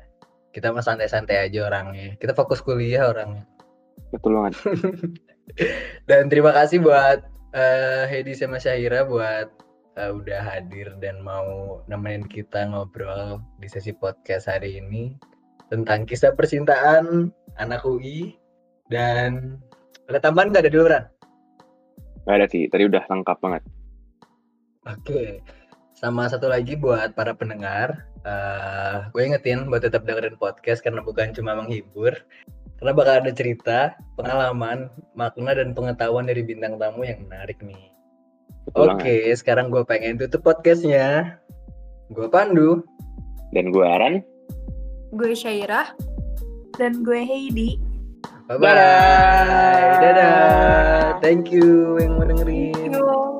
Kita 0.58 0.74
mah 0.74 0.82
santai-santai 0.82 1.46
aja 1.46 1.70
orangnya. 1.70 2.18
Kita 2.18 2.34
fokus 2.34 2.58
kuliah 2.58 3.06
orangnya. 3.06 3.46
Betul 4.10 4.34
banget. 4.34 4.58
Dan 6.10 6.26
terima 6.26 6.50
kasih 6.50 6.82
buat 6.82 7.22
eh, 7.54 8.10
Hedi 8.10 8.34
sama 8.34 8.58
Syahira 8.58 9.06
buat 9.06 9.46
eh, 9.94 10.10
udah 10.10 10.42
hadir 10.42 10.98
dan 10.98 11.22
mau 11.22 11.78
nemenin 11.86 12.26
kita 12.26 12.74
ngobrol 12.74 13.38
di 13.62 13.70
sesi 13.70 13.94
podcast 13.94 14.50
hari 14.50 14.82
ini 14.82 15.14
tentang 15.70 16.02
kisah 16.02 16.34
percintaan 16.34 17.30
anak 17.62 17.86
UI 17.86 18.34
dan 18.90 19.62
ada 20.10 20.18
tambahan 20.18 20.50
nggak 20.50 20.66
ada 20.66 20.72
dulu 20.74 20.84
Ran? 20.90 21.04
Nggak 22.26 22.34
ada 22.34 22.46
sih. 22.50 22.66
Tadi 22.66 22.82
udah 22.90 23.02
lengkap 23.06 23.38
banget. 23.38 23.62
Oke. 24.90 25.22
Sama 25.94 26.30
satu 26.30 26.46
lagi 26.48 26.78
buat 26.78 27.12
para 27.12 27.34
pendengar, 27.34 28.07
eh 28.26 28.96
gue 29.14 29.22
ingetin 29.22 29.70
buat 29.70 29.82
tetap 29.82 30.06
dengerin 30.06 30.38
podcast 30.38 30.82
karena 30.82 31.02
bukan 31.02 31.30
cuma 31.34 31.54
menghibur, 31.54 32.14
karena 32.78 32.92
bakal 32.94 33.14
ada 33.26 33.32
cerita, 33.34 33.78
pengalaman, 34.14 34.90
makna 35.18 35.54
dan 35.54 35.74
pengetahuan 35.74 36.30
dari 36.30 36.46
bintang 36.46 36.78
tamu 36.78 37.02
yang 37.02 37.26
menarik 37.26 37.58
nih. 37.62 37.90
Oke, 38.76 39.02
banget. 39.02 39.38
sekarang 39.40 39.72
gue 39.72 39.82
pengen 39.82 40.20
tutup 40.20 40.44
podcastnya. 40.44 41.38
Gue 42.12 42.28
Pandu. 42.28 42.84
Dan 43.50 43.72
gue 43.72 43.84
Aran. 43.84 44.20
Gue 45.16 45.32
Syairah. 45.32 45.96
Dan 46.76 47.02
gue 47.02 47.24
Heidi. 47.24 47.80
Bye 48.48 48.56
bye. 48.60 48.72
Dadah. 48.72 50.00
Dadah. 50.00 51.20
Thank 51.24 51.50
you 51.50 51.96
yang 52.00 52.20
mau 52.20 52.28
dengerin. 52.28 52.92
Yo. 52.92 53.37